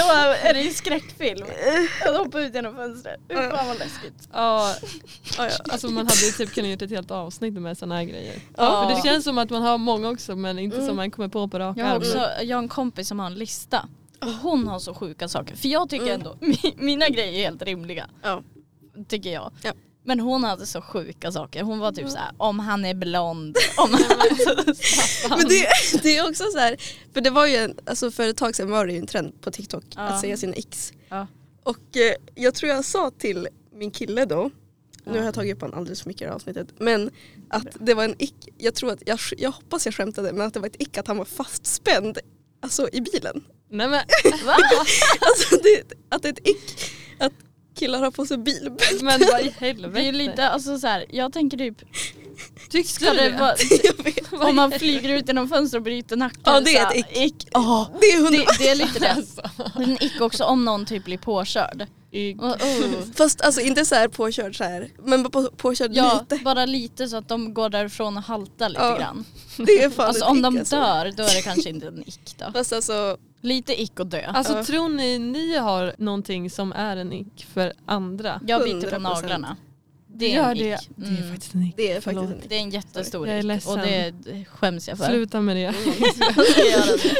[0.48, 1.46] är det ju skräckfilm.
[2.04, 3.20] Jag hoppar ut genom fönstret.
[3.28, 4.28] Fy fan vad läskigt.
[4.32, 4.74] Ja,
[5.70, 8.34] alltså man hade ju typ kunnat gjort ett helt avsnitt med sådana här grejer.
[8.56, 8.88] Ja.
[8.88, 10.88] För det känns som att man har många också men inte Mm.
[10.88, 13.26] som man kommer på på rak Jag har, också, jag har en kompis som har
[13.26, 13.88] en lista.
[14.20, 15.56] Och hon har så sjuka saker.
[15.56, 16.14] För jag tycker Mm.
[16.20, 18.06] ändå, mi- mina grejer är helt rimliga.
[18.22, 18.42] Ja.
[19.08, 19.52] Tycker jag.
[19.62, 19.72] Ja.
[20.04, 21.62] Men hon hade så sjuka saker.
[21.62, 23.56] Hon var typ så här: om han är blond.
[23.76, 24.02] Om han
[25.38, 25.66] Men det,
[26.02, 26.76] det är också så här,
[27.14, 29.40] för det var ju en, alltså för ett tag sedan var det ju en trend
[29.40, 30.00] på TikTok Ja.
[30.02, 30.92] att säga sina x.
[31.08, 31.26] Ja.
[31.62, 34.50] Och eh, jag tror jag sa till min kille då,
[35.04, 37.10] nu har jag tagit upp honom alldeles för mycket i det här avsnittet, men
[37.50, 40.54] att det var en ick, jag tror att, jag, jag hoppas jag skämtade, men att
[40.54, 42.18] det var ett ick att han var fastspänd
[42.62, 43.44] alltså i bilen.
[43.70, 44.00] Nej men,
[44.46, 44.56] Va?
[45.20, 46.91] Alltså det, att det är ett ick
[47.74, 49.04] killar har på sig bilbälte.
[49.04, 50.12] men vad i Det är helvete.
[50.12, 51.76] lite, alltså så här, jag tänker typ,
[52.70, 53.28] Tyckte du det
[54.04, 54.32] vet.
[54.42, 56.40] om man flyger ut genom fönstret och bryter nacken.
[56.44, 57.16] Ja, det är ett ick.
[57.16, 57.48] ick.
[57.52, 59.12] Ja, Det är det, det är lite det.
[59.12, 59.42] Alltså.
[59.74, 61.86] En ick också om någon typ blir påkörd.
[62.38, 63.02] Och, oh.
[63.16, 66.44] Fast alltså inte så här påkörd så här, men på, påkörd Ja, lite.
[66.44, 68.98] bara lite så att de går därifrån och haltar lite Ja.
[68.98, 69.24] grann.
[69.56, 70.76] Det är fan Alltså om ick, de alltså.
[70.76, 72.52] dör då är det kanske inte en ick då.
[72.52, 74.24] Fast alltså, Lite ick och dö.
[74.26, 74.64] Alltså Ja.
[74.64, 78.40] tror ni ni har någonting som är en ick för andra?
[78.46, 78.98] Jag biter på 100%.
[79.02, 79.56] naglarna.
[80.14, 80.74] Det är Gör en det.
[80.74, 80.90] ick.
[80.96, 81.30] Det är Mm.
[81.30, 81.76] faktiskt en ick.
[81.76, 83.72] det är faktiskt en Det är en jättestor Jag är ick ledsen.
[83.80, 83.86] och
[84.24, 85.04] det skäms jag för.
[85.04, 85.60] Sluta med det.
[85.62, 87.10] Göra det.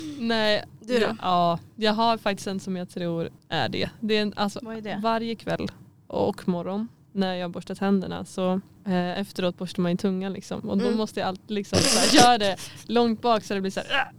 [0.00, 0.28] Mm.
[0.28, 1.06] Nej, Du då?
[1.06, 3.90] ja, ja, jag har faktiskt en som jag tror är det.
[4.00, 5.00] det, är en, alltså, Vad är det?
[5.02, 5.68] Varje kväll
[6.06, 10.60] och morgon när jag borstar tänderna så eh, efteråt borstar man ju tungan liksom.
[10.70, 10.96] Och då Mm.
[10.98, 13.86] måste jag alltid liksom så här, göra det långt bak så det blir så här,
[14.00, 14.12] "Äh!"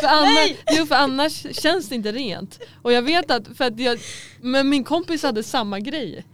[0.00, 2.60] För, annars, jo, för annars känns det inte rent.
[2.82, 3.98] Och jag vet att, för att jag,
[4.40, 6.24] men min kompis hade samma grej.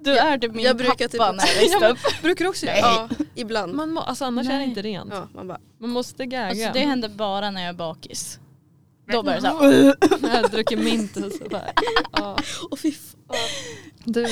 [0.00, 2.22] Du är typ min jag brukar pappa typ- när jag Ja, växte upp.
[2.22, 3.74] brukar också Ja, ibland.
[3.74, 4.68] Man må, alltså annars är det Nej.
[4.68, 5.10] inte rent.
[5.12, 6.46] Ja, man bara, Man måste gagga.
[6.48, 8.38] Alltså det händer bara när jag är bakis.
[9.12, 9.94] Då börjar det såhär.
[10.22, 11.72] Jag har druckit mint och sådär.
[12.12, 12.36] Ja.
[12.70, 12.92] och fy
[13.28, 13.34] ja.
[14.04, 14.28] Du då?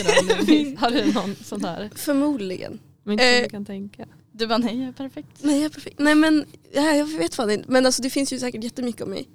[0.81, 1.91] Har du någon sån här?
[1.97, 2.79] Förmodligen.
[3.05, 3.43] Men inte som Eh.
[3.43, 4.07] du kan tänka.
[4.33, 5.29] Du bara nej jag är perfekt.
[5.43, 5.99] Nej jag är perfekt.
[5.99, 7.71] Nej men ja, jag vet fan inte.
[7.71, 9.29] Men alltså det finns ju säkert jättemycket om mig.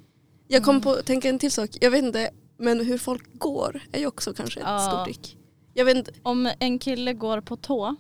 [0.48, 0.82] Jag kom Mm.
[0.84, 1.70] på att tänka en till sak.
[1.82, 4.80] Jag vet inte, men hur folk går är ju också kanske ett Ja.
[4.92, 5.38] stort ick.
[5.74, 7.96] Jag vet inte, Om en kille går på tå.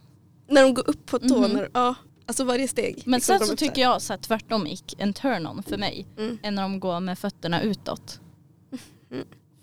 [0.47, 1.51] när de går upp på tå, Mhm.
[1.51, 3.03] när, ja, alltså varje steg.
[3.05, 6.05] Men liksom sen så tycker jag så här, tvärtom ick, en turn-on för mig.
[6.17, 6.37] Mm.
[6.43, 8.19] Än när de går med fötterna utåt.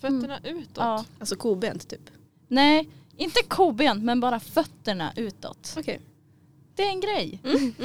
[0.00, 0.70] Fötterna utåt?
[0.76, 1.04] Ja.
[1.18, 2.10] Alltså kobent typ.
[2.48, 5.74] Nej, inte kobent men bara fötterna utåt.
[5.78, 6.00] Okej.
[6.74, 7.40] Det är en grej.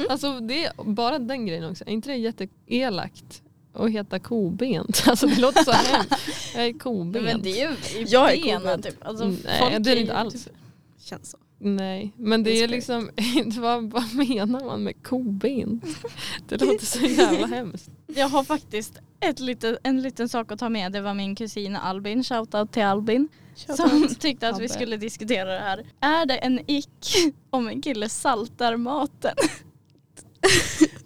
[0.08, 1.84] Alltså det är bara den grejen också.
[1.86, 5.02] Är inte det jätteelakt att heta kobent?
[5.06, 6.12] Alltså det låter så hemskt.
[6.54, 7.24] Jag är kobent.
[7.24, 8.84] Men det är ju Jag är kobent.
[8.84, 8.96] typ.
[9.00, 10.44] Alltså, Nej folk det är det inte alls.
[10.44, 10.52] Typ,
[11.00, 11.38] Känns så.
[11.60, 13.10] Nej men det är Inspiration.
[13.16, 15.84] liksom, vad, vad menar man med kobent?
[16.48, 17.90] Det låter så jävla hemskt.
[18.06, 20.92] jag har faktiskt ett lite, en liten sak att ta med.
[20.92, 23.28] Det var min kusin Albin, shoutout till Albin.
[23.54, 25.86] Som tyckte att vi skulle diskutera det här.
[26.00, 27.16] Är det en ick
[27.50, 29.34] om en kille saltar maten?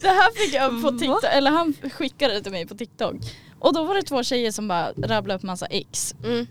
[0.01, 0.91] det här fick jag upp på?
[0.91, 3.17] TikTok, eller han skickade det till mig på TikTok.
[3.59, 6.15] Och då var det två tjejer som bara rabblade upp massa icks.
[6.25, 6.47] Mm.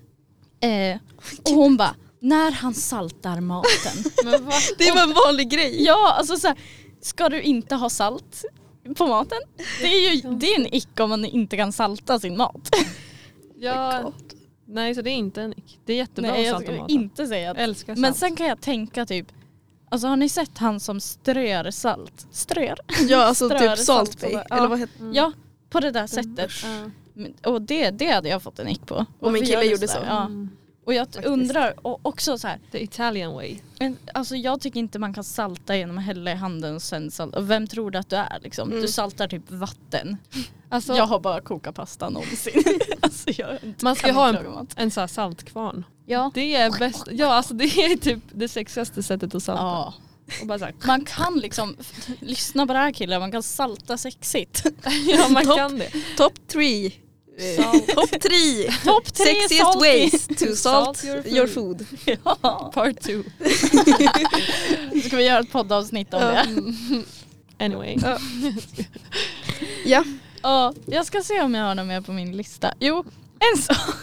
[0.61, 0.99] Eh,
[1.43, 4.03] och hon bara, när han saltar maten.
[4.77, 5.84] Det är bara en vanlig grej.
[5.84, 6.57] ja, alltså så här,
[7.01, 8.45] ska du inte ha salt
[8.97, 9.38] på maten?
[9.81, 12.69] Det är ju det är en ick om man inte kan salta sin mat.
[13.55, 14.12] Ja,
[14.67, 15.79] nej så det är inte en ick.
[15.86, 16.95] Det är jättebra Nej, att jag salta skulle maten.
[16.95, 17.99] inte säga att Älskar salt.
[18.01, 19.27] Men sen kan jag tänka typ,
[19.91, 22.27] alltså har ni sett han som strör salt?
[22.31, 22.79] Strör?
[23.07, 24.23] Ja alltså Strör typ salt Salt.
[24.51, 25.13] Eller vad heter Mm.
[25.13, 25.31] Ja,
[25.69, 26.51] på det där sättet.
[26.63, 26.89] Ja.
[27.13, 28.95] Men- Och det, det hade jag fått en ick på.
[28.95, 30.01] Om en Varför kille gjorde sådär?
[30.01, 30.07] så.
[30.07, 30.25] Ja.
[30.25, 30.49] Mm.
[30.86, 31.26] Och jag Faktiskt.
[31.26, 33.58] undrar, och också så här, The Italian way.
[33.80, 37.12] en, alltså jag tycker inte man kan salta genom att hälla i handen och sen
[37.12, 37.39] salta.
[37.39, 38.70] Och vem tror du att du är liksom?
[38.70, 38.82] Mm.
[38.82, 40.17] Du saltar typ vatten.
[40.70, 42.63] Alltså, jag har bara kokat pasta någonsin.
[43.02, 43.30] alltså
[43.82, 45.86] man ska ha en, en här saltkvarn.
[46.06, 46.32] Ja.
[46.34, 47.08] Det är bäst.
[47.12, 49.63] Ja alltså det är typ det sexigaste sättet att salta.
[49.63, 49.94] ja.
[50.39, 51.78] Så Man kan liksom,
[52.20, 54.65] lyssna på det här killar, man kan salta sexigt.
[55.08, 55.58] ja man Topp.
[55.58, 55.91] kan det.
[56.17, 56.94] Top three.
[57.56, 57.88] Salt.
[57.88, 58.69] Top three.
[58.84, 59.80] Topp tre Sexiest salty.
[59.80, 61.86] ways to salt, Salt your your food.
[61.88, 62.17] food.
[62.43, 62.71] Ja.
[62.73, 63.23] Part two.
[65.08, 66.27] Ska vi göra ett poddavsnitt om Ja.
[66.27, 67.04] det?
[67.65, 67.97] Anyway.
[69.86, 70.04] Ja.
[70.43, 72.73] Ja, jag ska se om jag har något mer på min lista.
[72.80, 73.04] Jo,
[73.39, 73.95] en sak.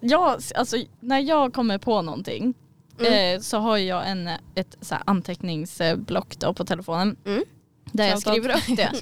[0.00, 2.54] Ja, alltså när jag kommer på någonting
[3.00, 3.36] Mm.
[3.36, 7.16] eh, så har jag en, ett så anteckningsblock på telefonen.
[7.26, 7.42] Mm.
[7.92, 8.92] Där jag skriver upp det.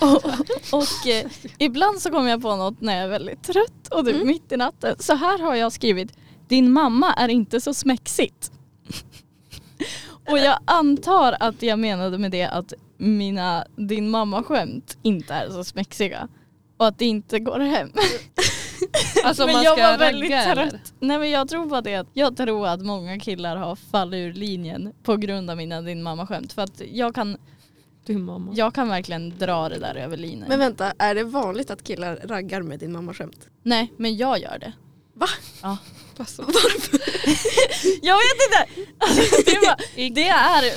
[0.00, 0.24] och
[0.72, 1.26] och eh,
[1.58, 4.26] ibland så kommer jag på något när jag är väldigt trött och typ Mm.
[4.26, 4.96] mitt i natten.
[4.98, 6.12] Så här har jag skrivit,
[6.48, 8.52] din mamma är inte så smexigt.
[10.30, 15.64] och jag antar att jag menade med det att mina din mamma-skämt inte är så
[15.64, 16.28] smexiga.
[16.76, 17.92] Och att det inte går hem.
[19.24, 20.70] Alltså men jag var väldigt ragga, eller?
[20.70, 20.92] trött.
[21.00, 22.06] Nej men jag tror på det.
[22.12, 26.52] Jag tror att många killar har fallit ur linjen på grund av mina din mamma-skämt.
[26.52, 27.36] För att jag kan,
[28.08, 28.52] Din mamma.
[28.54, 30.44] jag kan verkligen dra det där över linjen.
[30.48, 33.48] Men vänta, är det vanligt att killar raggar med din mamma skämt?
[33.62, 34.72] Nej men jag gör det.
[35.14, 35.26] Va?
[35.62, 35.76] Ja.
[36.16, 36.42] Alltså,
[38.02, 38.88] Jag vet inte!
[38.98, 39.76] Alltså, det, är bara,
[40.14, 40.74] det är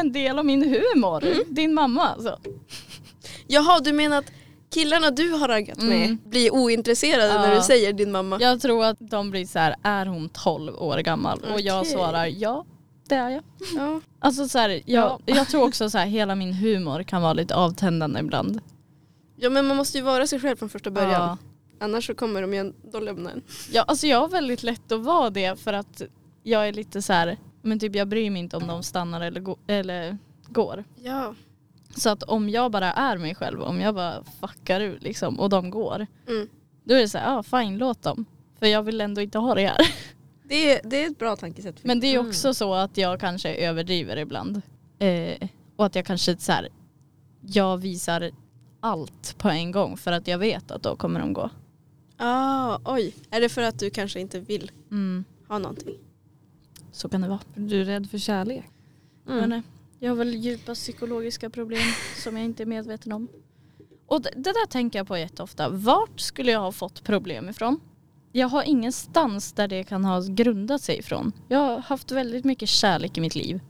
[0.00, 0.62] en del av min
[0.94, 1.24] humor.
[1.26, 1.38] Mm.
[1.48, 2.38] Din mamma alltså.
[3.46, 4.32] Jaha, du menar att
[4.74, 6.18] killarna du har raggat med Mm.
[6.24, 7.40] blir ointresserade Ja.
[7.42, 8.38] när du säger din mamma?
[8.40, 11.40] Jag tror att de blir så här, är hon 12 år gammal?
[11.52, 12.64] Och jag svarar ja,
[13.08, 13.42] det är jag.
[13.76, 14.00] Ja.
[14.18, 15.20] Alltså så här, jag, Ja.
[15.26, 18.60] jag tror också så här, hela min humor kan vara lite avtändande ibland.
[19.36, 21.12] ja men man måste ju vara sig själv från första början.
[21.12, 21.38] Ja.
[21.80, 23.42] Annars så kommer de ju då lämna en.
[23.72, 26.02] Ja, alltså jag har väldigt lätt att vara det för att
[26.42, 29.40] jag är lite så här, men typ jag bryr mig inte om de stannar eller,
[29.40, 30.84] gå, eller går.
[31.02, 31.34] Ja.
[31.96, 35.48] Så att om jag bara är mig själv, om jag bara fuckar ur liksom och
[35.48, 36.48] de går, Mm.
[36.84, 38.24] då är det så här, ja fine låt dem.
[38.58, 39.76] För jag vill ändå inte ha det här.
[40.48, 41.84] Det, är, det är ett bra tankesätt.
[41.84, 42.26] Men det är Mm.
[42.28, 44.62] också så att jag kanske överdriver ibland.
[44.98, 46.68] Eh, och att jag kanske så här,
[47.40, 48.30] jag visar
[48.80, 51.50] allt på en gång för att jag vet att då kommer de gå.
[52.16, 53.14] ah, oj.
[53.30, 55.94] Är det för att du kanske inte vill Mm, ha någonting?
[56.92, 57.40] så kan det vara.
[57.54, 58.64] du är rädd för kärlek.
[59.24, 59.52] Men, Mm.
[59.52, 59.60] eh,
[59.98, 61.82] jag har väl djupa psykologiska problem
[62.22, 63.28] som jag inte är medveten om.
[64.06, 65.68] Och det, det där tänker jag på jätteofta.
[65.68, 67.80] Vart skulle jag ha fått problem ifrån?
[68.38, 71.32] Jag har ingenstans där det kan ha grundat sig ifrån.
[71.48, 73.60] Jag har haft väldigt mycket kärlek i mitt liv.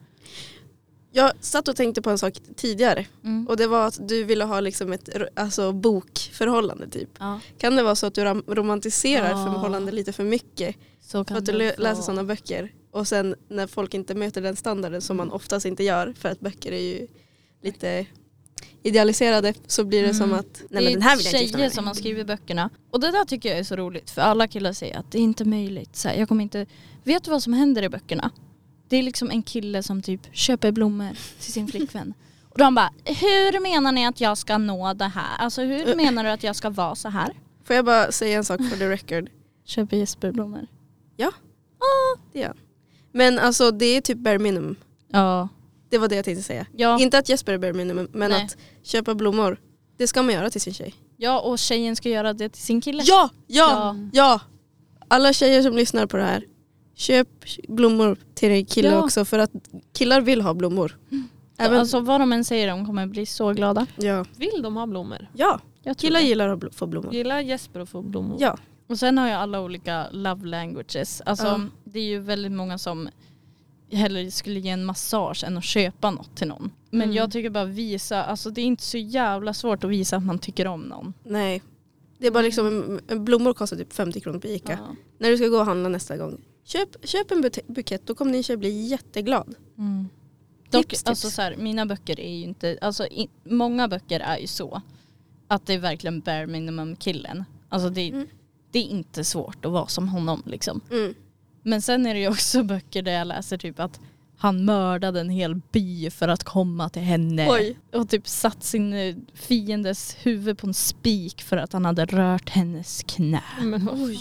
[1.13, 3.49] Jag satt och tänkte på en sak tidigare Mm.
[3.49, 7.09] och det var att du ville ha liksom ett alltså, bokförhållande typ.
[7.19, 9.45] Ja, Kan det vara så att du romantiserar Ja.
[9.53, 10.77] förhållande lite för mycket?
[11.01, 14.57] så För kan att du läser sådana böcker och sen när folk inte möter den
[14.57, 17.07] standarden som man oftast inte gör för att böcker är ju
[17.63, 18.07] lite
[18.83, 20.19] idealiserade så blir det Mm.
[20.19, 22.71] som att nej det men den här vill jag inte tjejer som har skrivit böckerna.
[22.91, 25.23] Och det där tycker jag är så roligt för alla killar säger att det är
[25.23, 25.97] inte möjligt.
[25.97, 26.67] Så här, jag kommer inte...
[27.05, 28.31] Vet du vad som händer i böckerna?
[28.89, 31.11] Det är liksom en kille som typ köper blommor
[31.41, 32.15] till sin flickvän.
[32.49, 35.37] Och de bara, hur menar ni att jag ska nå det här?
[35.39, 37.33] Alltså hur menar du att jag ska vara så här?
[37.65, 39.31] Får jag bara säga en sak för the record?
[39.65, 40.67] Köper Jesper blommor.
[42.33, 42.57] Det är han.
[43.13, 44.77] Men alltså det är typ bare minimum.
[45.09, 45.49] Ja.
[45.89, 46.67] Det var det jag tänkte säga.
[46.77, 48.45] Ja, Inte att Jesper är bare minimum men Nej.
[48.45, 49.61] att köpa blommor
[49.97, 50.95] det ska man göra till sin tjej.
[51.17, 53.03] ja, och tjejen ska göra det till sin kille.
[53.07, 53.97] Ja, ja, Ja.
[54.13, 54.41] ja!
[55.09, 56.45] Alla tjejer som lyssnar på det här.
[56.95, 57.29] Köp
[57.69, 59.03] blommor till din kille Ja.
[59.05, 59.51] också för att
[59.93, 60.99] killar vill ha blommor.
[61.59, 63.87] Även, Alltså vad de än säger, de kommer bli så glada.
[63.97, 64.25] ja.
[64.37, 65.29] Vill de ha blommor?
[65.35, 66.27] ja, Jag tror killar det.
[66.27, 67.15] gillar att bl- få blommor.
[67.15, 68.37] Gillar Jesper att få blommor?
[68.41, 68.59] Ja.
[68.89, 71.23] Och sen har jag alla olika love languages.
[71.27, 71.61] Alltså Ja.
[71.85, 73.09] det är ju väldigt många som
[73.91, 76.71] hellre skulle ge en massage än att köpa något till någon.
[76.91, 77.17] Men Mm.
[77.17, 80.39] jag tycker bara visa, alltså det är inte så jävla svårt att visa att man
[80.39, 81.13] tycker om någon.
[81.25, 81.63] Nej.
[82.19, 84.73] Det är bara liksom, blommor kostar typ 50 kronor på Ica.
[84.73, 84.97] Ja.
[85.19, 86.41] När du ska gå och handla nästa gång.
[86.65, 89.55] Köp, köp en bukett, då kommer din tjej bli jätteglad.
[89.79, 90.09] Mm.
[90.71, 94.39] Dock, Tips, alltså så här, mina böcker är ju inte, alltså i, många böcker är
[94.39, 94.83] ju så
[95.49, 97.45] att det är verkligen bare minimum killen.
[97.69, 98.27] Alltså det, Mm.
[98.71, 100.81] det är inte svårt att vara som honom liksom.
[100.91, 101.15] Mm.
[101.69, 104.01] Men sen är det ju också böcker där jag läser typ att
[104.39, 107.47] han mördade en hel by för att komma till henne.
[107.51, 107.79] Oj.
[107.93, 112.51] Och typ satt sin eh, fiendes huvud på en spik för att han hade rört
[112.51, 113.43] hennes knä.
[113.61, 114.19] Men Oj.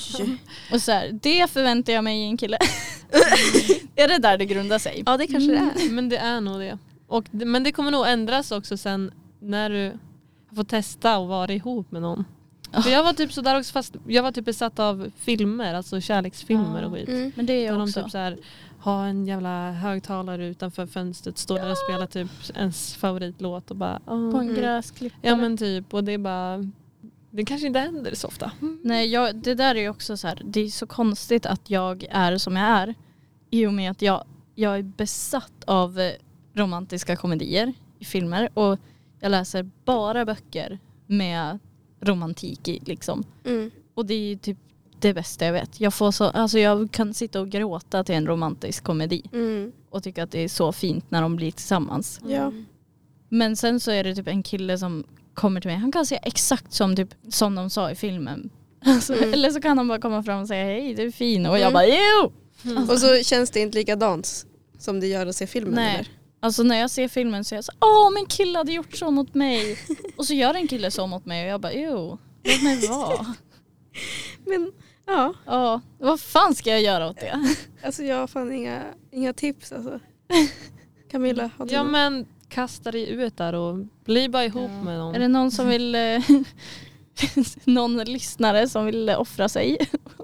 [0.73, 2.57] Och så här, det förväntar jag mig i en kille.
[3.95, 5.03] är det där det grundar sig?
[5.05, 5.91] Ja det kanske det är.
[5.91, 6.77] Men det är nog det.
[7.07, 7.25] Och.
[7.31, 9.97] Men det kommer nog ändras också sen när du
[10.55, 12.25] får testa och vara ihop med någon.
[12.83, 16.83] För jag var typ sådär också fast jag var typ besatt av filmer, alltså kärleksfilmer
[16.85, 17.09] och skit.
[17.09, 17.31] Mm.
[17.35, 18.01] Men det är jag de också.
[18.03, 18.37] typ så här,
[18.79, 23.99] har en jävla högtalare utanför fönstret, står där och spelar typ ens favoritlåt och bara
[24.05, 24.31] åh.
[24.31, 24.55] På en Mm.
[24.55, 25.19] gräsklippare.
[25.21, 26.69] Ja men typ och det är bara
[27.31, 28.51] det kanske inte händer så ofta.
[28.83, 32.05] Nej, jag, det där är ju också så här, det är så konstigt att jag
[32.09, 32.95] är som jag är.
[33.49, 34.23] I och med att jag,
[34.55, 36.11] jag är besatt av eh,
[36.53, 38.79] romantiska komedier i filmer och
[39.19, 41.59] jag läser bara böcker med
[42.01, 43.23] romantik i liksom.
[43.45, 43.71] Mm.
[43.93, 44.57] Och det är typ
[44.99, 45.79] det bästa jag vet.
[45.81, 49.71] Jag, får så, alltså jag kan sitta och gråta till en romantisk komedi Mm.
[49.89, 52.19] och tycka att det är så fint när de blir tillsammans.
[52.27, 52.51] Ja.
[53.29, 55.77] Men sen så är det typ en kille som kommer till mig.
[55.79, 58.49] Han kan säga exakt som, typ, som de sa i filmen.
[58.85, 59.33] Alltså, Mm.
[59.33, 61.61] Eller så kan han bara komma fram och säga hej du är fin och jag
[61.61, 61.73] Mm.
[61.73, 62.31] bara jo!
[62.71, 62.89] Mm.
[62.89, 64.45] Och så känns det inte likadant
[64.77, 65.95] som det gör att se filmen Nej.
[65.95, 66.07] eller?
[66.39, 69.11] Alltså när jag ser filmen så är jag så åh min kille hade gjort så
[69.11, 69.77] mot mig.
[70.17, 73.25] och så gör en kille så mot mig och jag bara jo, låt mig vara.
[74.45, 74.71] Men
[75.05, 77.55] ja, Ja, vad fan ska jag göra åt det?
[77.85, 79.99] alltså jag har fan inga, inga tips alltså.
[81.11, 81.91] Camilla, har du Ja något?
[81.91, 84.83] men kasta dig ut där och bli bara ihop Ja.
[84.83, 85.15] med någon.
[85.15, 86.19] Är det någon som vill eh,
[87.63, 89.77] någon lyssnare som vill offra sig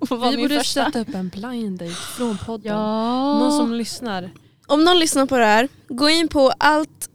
[0.09, 0.86] Vi borde första?
[0.86, 2.74] sätta upp en blind date från podden.
[2.74, 3.39] Ja.
[3.39, 4.32] Någon som lyssnar.
[4.74, 7.09] Om någon lyssnar på det här, gå in på allt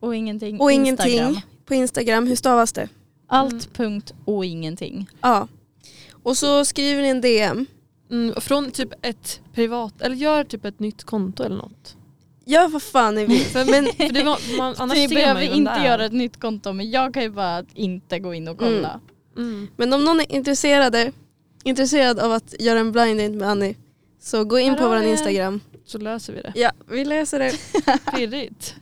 [0.00, 0.60] och ingenting.
[0.60, 1.12] och Instagram.
[1.12, 2.26] ingenting på Instagram.
[2.26, 2.88] Hur stavas det?
[3.28, 5.10] Allt punkt och ingenting.
[5.20, 5.48] Ja.
[6.22, 7.66] Och så skriver ni en DM.
[8.10, 11.96] Mm, från typ ett privat, eller gör typ ett nytt konto eller något.
[12.44, 13.40] Gör vad fan ni vill.
[13.44, 16.72] För, men, för det var, man, annars Ni ser behöver inte göra ett nytt konto
[16.72, 19.00] men jag kan ju bara inte gå in och kolla.
[19.36, 19.68] Mm.
[19.76, 21.12] Men om någon är intresserade,
[21.64, 23.76] intresserad av att göra en blind date med Annie
[24.24, 25.02] så gå in Hör på vår.
[25.02, 25.60] Instagram.
[25.84, 26.52] Så löser vi det.
[26.54, 27.52] Ja, vi läser det.
[28.16, 28.74] Pirrigt.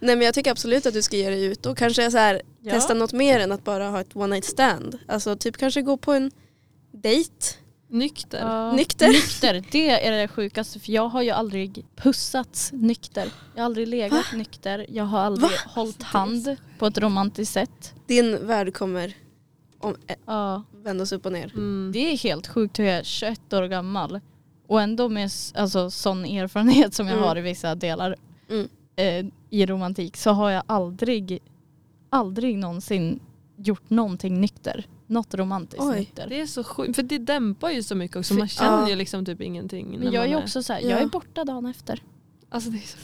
[0.00, 2.42] Nej men jag tycker absolut att du ska ge dig ut och kanske så här,
[2.62, 2.72] Ja.
[2.72, 4.98] testa något mer än att bara ha ett one night stand.
[5.08, 6.30] Alltså typ kanske gå på en
[6.92, 7.32] dejt.
[7.90, 8.38] Nykter.
[8.40, 8.72] Ja.
[8.72, 9.08] Nykter.
[9.08, 13.30] Nykter, det är det sjukaste för jag har ju aldrig pussats nykter.
[13.54, 14.86] Jag har aldrig legat nykter.
[14.88, 17.94] Jag har aldrig hållit hand på ett romantiskt sätt.
[18.06, 19.16] Din värld kommer
[19.80, 20.62] om, eh, Ja.
[20.84, 21.52] vändas upp och ner.
[21.54, 21.90] Mm.
[21.92, 24.20] Det är helt sjukt hur jag är 21 år gammal
[24.68, 27.28] och ändå med alltså, sån erfarenhet som jag Mm.
[27.28, 28.16] har i vissa delar
[28.50, 28.68] Mm.
[28.96, 31.38] eh, i romantik så har jag aldrig,
[32.10, 33.20] aldrig någonsin
[33.56, 34.86] gjort någonting nykter.
[35.06, 35.96] Något romantiskt Oj.
[35.98, 36.26] nykter.
[36.28, 38.34] Det är så sjukt, för det dämpar ju så mycket också.
[38.34, 38.88] Man känner Ja.
[38.88, 39.90] ju liksom typ ingenting.
[39.90, 40.88] när Men jag är också så här, Ja.
[40.88, 42.02] jag är borta dagen efter.
[42.50, 42.96] Alltså det är så...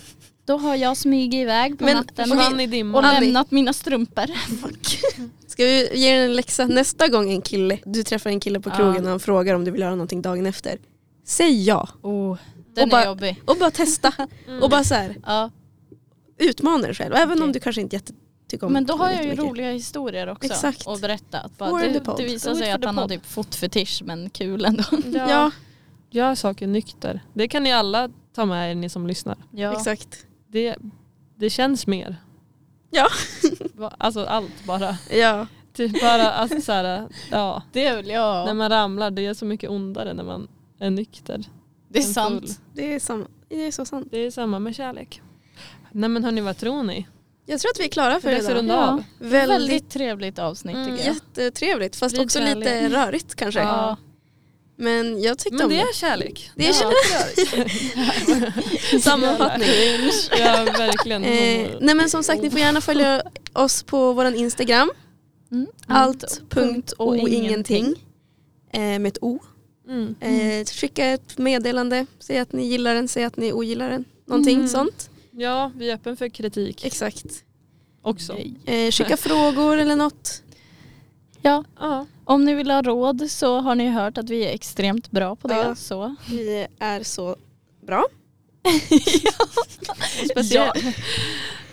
[0.47, 2.39] Då har jag smugit iväg på Men- natten och.
[2.41, 3.21] Annie.
[3.21, 4.25] lämnat mina strumpor.
[5.47, 8.71] Ska vi ge dig en läxa nästa gång en kille, du träffar en kille på
[8.71, 8.77] Ja.
[8.77, 10.79] krogen och han frågar om du vill göra någonting dagen efter.
[11.25, 12.37] Säg ja Oh,
[12.75, 13.43] den Och bara- är jobbig.
[13.47, 14.13] och bara testa
[14.49, 14.63] Mm.
[14.63, 15.51] och bara så här, Ja.
[16.39, 17.15] utmana dig själv.
[17.15, 17.53] Även om Okej.
[17.53, 18.01] du kanske inte
[18.49, 20.87] tycker om Men då har jag ju roliga historier också Exakt.
[20.87, 21.41] att berätta.
[21.41, 24.85] Att bara, det, det visar sig att han har typ fotfetisch men kul ändå.
[25.05, 25.31] Ja.
[25.31, 25.51] Ja,
[26.11, 27.21] Gör saker nykter.
[27.35, 29.37] Det kan ni alla ta med er ni som lyssnar.
[29.51, 29.73] Ja.
[29.73, 30.27] exakt.
[30.49, 30.77] Det,
[31.37, 32.17] det känns mer.
[32.91, 33.07] Ja.
[33.99, 34.97] Alltså allt bara.
[35.13, 35.47] Ja.
[35.73, 37.63] Typ bara att så här, ja.
[37.73, 38.47] Det vill jag.
[38.47, 40.49] När man ramlar det är så mycket ondare när man
[40.81, 41.45] är nykter.
[41.89, 42.41] det är än sant.
[42.47, 42.55] full.
[42.75, 44.09] Det är, samma, det är så sant.
[44.11, 45.23] Det är samma med kärlek.
[45.93, 47.07] Nej men hörni vad tror ni?
[47.47, 48.59] Jag tror att vi är klara Det för är dags att idag.
[48.59, 49.03] runda av.
[49.19, 50.91] Väldigt, Väldigt trevligt avsnitt Mm.
[50.97, 51.15] tycker jag.
[51.15, 52.57] jättetrevligt fast Sprid också kärlek.
[52.57, 53.61] lite rörigt kanske.
[53.61, 53.97] Ja.
[54.77, 55.83] Men jag tyckte Men om det det.
[55.83, 56.51] är kärlek.
[56.57, 56.93] Det är Ja.
[59.01, 59.69] Sammanfattning.
[60.39, 61.25] Ja verkligen.
[61.25, 63.23] Eh, nej men som sagt ni får gärna följa
[63.53, 64.91] oss på vår Instagram.
[65.53, 65.67] Mm.
[65.87, 67.95] Allt, punkt och och ingenting.
[68.73, 69.39] Eh, med ett O.
[69.89, 70.15] Mm.
[70.21, 74.05] Eh, skicka ett meddelande, säg att ni gillar den, säg att ni ogillar den.
[74.27, 74.69] Någonting Mm.
[74.69, 75.11] sånt.
[75.31, 77.45] Ja vi är öppen för kritik Exakt.
[78.03, 78.37] också.
[78.65, 80.43] Eh, skicka frågor eller något.
[81.43, 82.07] Ja, Ja.
[82.25, 85.49] om ni vill ha råd så har ni hört att vi är extremt bra på
[85.49, 85.55] det.
[85.55, 85.75] Ja.
[85.75, 86.17] Så.
[86.31, 87.37] Vi är så
[87.87, 88.05] bra.
[90.31, 90.77] Speciellt.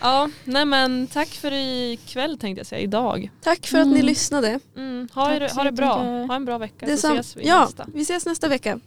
[0.03, 0.29] Ja.
[0.43, 3.31] nej men tack för ikväll tänkte jag säga, idag.
[3.43, 4.05] Tack för att ni Mm.
[4.05, 4.59] lyssnade.
[4.77, 5.07] Mm.
[5.13, 5.93] Ha, så ha det bra,
[6.27, 7.85] ha en bra vecka Det är så ses vi ja, nästa.
[7.93, 8.79] vi ses nästa vecka.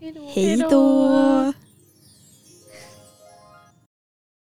[0.00, 0.30] Hejdå.
[0.34, 1.52] Hej då!